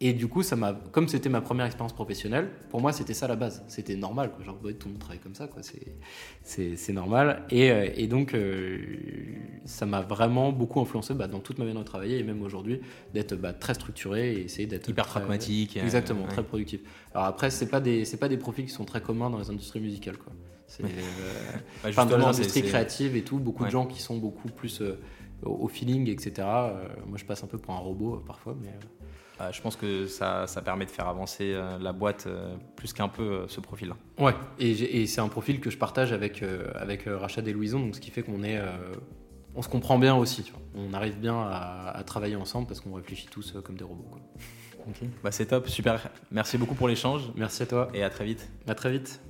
[0.00, 3.26] et du coup, ça m'a, comme c'était ma première expérience professionnelle, pour moi, c'était ça
[3.26, 3.64] la base.
[3.66, 4.44] C'était normal, quoi.
[4.44, 5.60] genre ouais, tout le monde travaille comme ça, quoi.
[6.42, 7.42] C'est, normal.
[7.50, 8.78] Et, euh, et donc, euh,
[9.64, 12.80] ça m'a vraiment beaucoup influencé bah, dans toute ma manière de travailler et même aujourd'hui
[13.12, 15.76] d'être bah, très structuré et essayer d'être Hyper très- pragmatique.
[15.76, 16.28] euh, Exactement, ouais.
[16.28, 16.80] très productif.
[17.12, 19.50] Alors après, c'est pas des, c'est pas des profils qui sont très communs dans les
[19.50, 20.32] industries musicales, quoi.
[20.68, 23.68] C'est, euh, Ouais, Enfin, dans justement, l'industrie c'est- c'est- créative et tout, beaucoup Ouais.
[23.68, 24.98] de gens qui sont beaucoup plus euh,
[25.42, 26.46] au feeling, etc.
[27.06, 28.68] Moi, je passe un peu pour un robot parfois, mais
[29.52, 33.08] je pense que ça, ça permet de faire avancer euh, la boîte euh, plus qu'un
[33.08, 33.96] peu euh, ce profil-là.
[34.18, 34.34] ouais.
[34.58, 37.94] Et, c'est un profil que je partage avec euh, avec euh, Rachad et Louison, donc
[37.96, 38.66] ce qui fait qu'on est, euh,
[39.54, 40.42] on se comprend bien aussi.
[40.42, 40.60] tu vois.
[40.74, 44.08] On arrive bien à, à travailler ensemble parce qu'on réfléchit tous euh, comme des robots.
[44.10, 44.20] quoi.
[45.22, 46.08] Bah, c'est top, super.
[46.30, 47.88] Merci beaucoup pour l'échange Merci à toi.
[47.92, 48.48] et à très vite.
[48.66, 49.20] À très vite.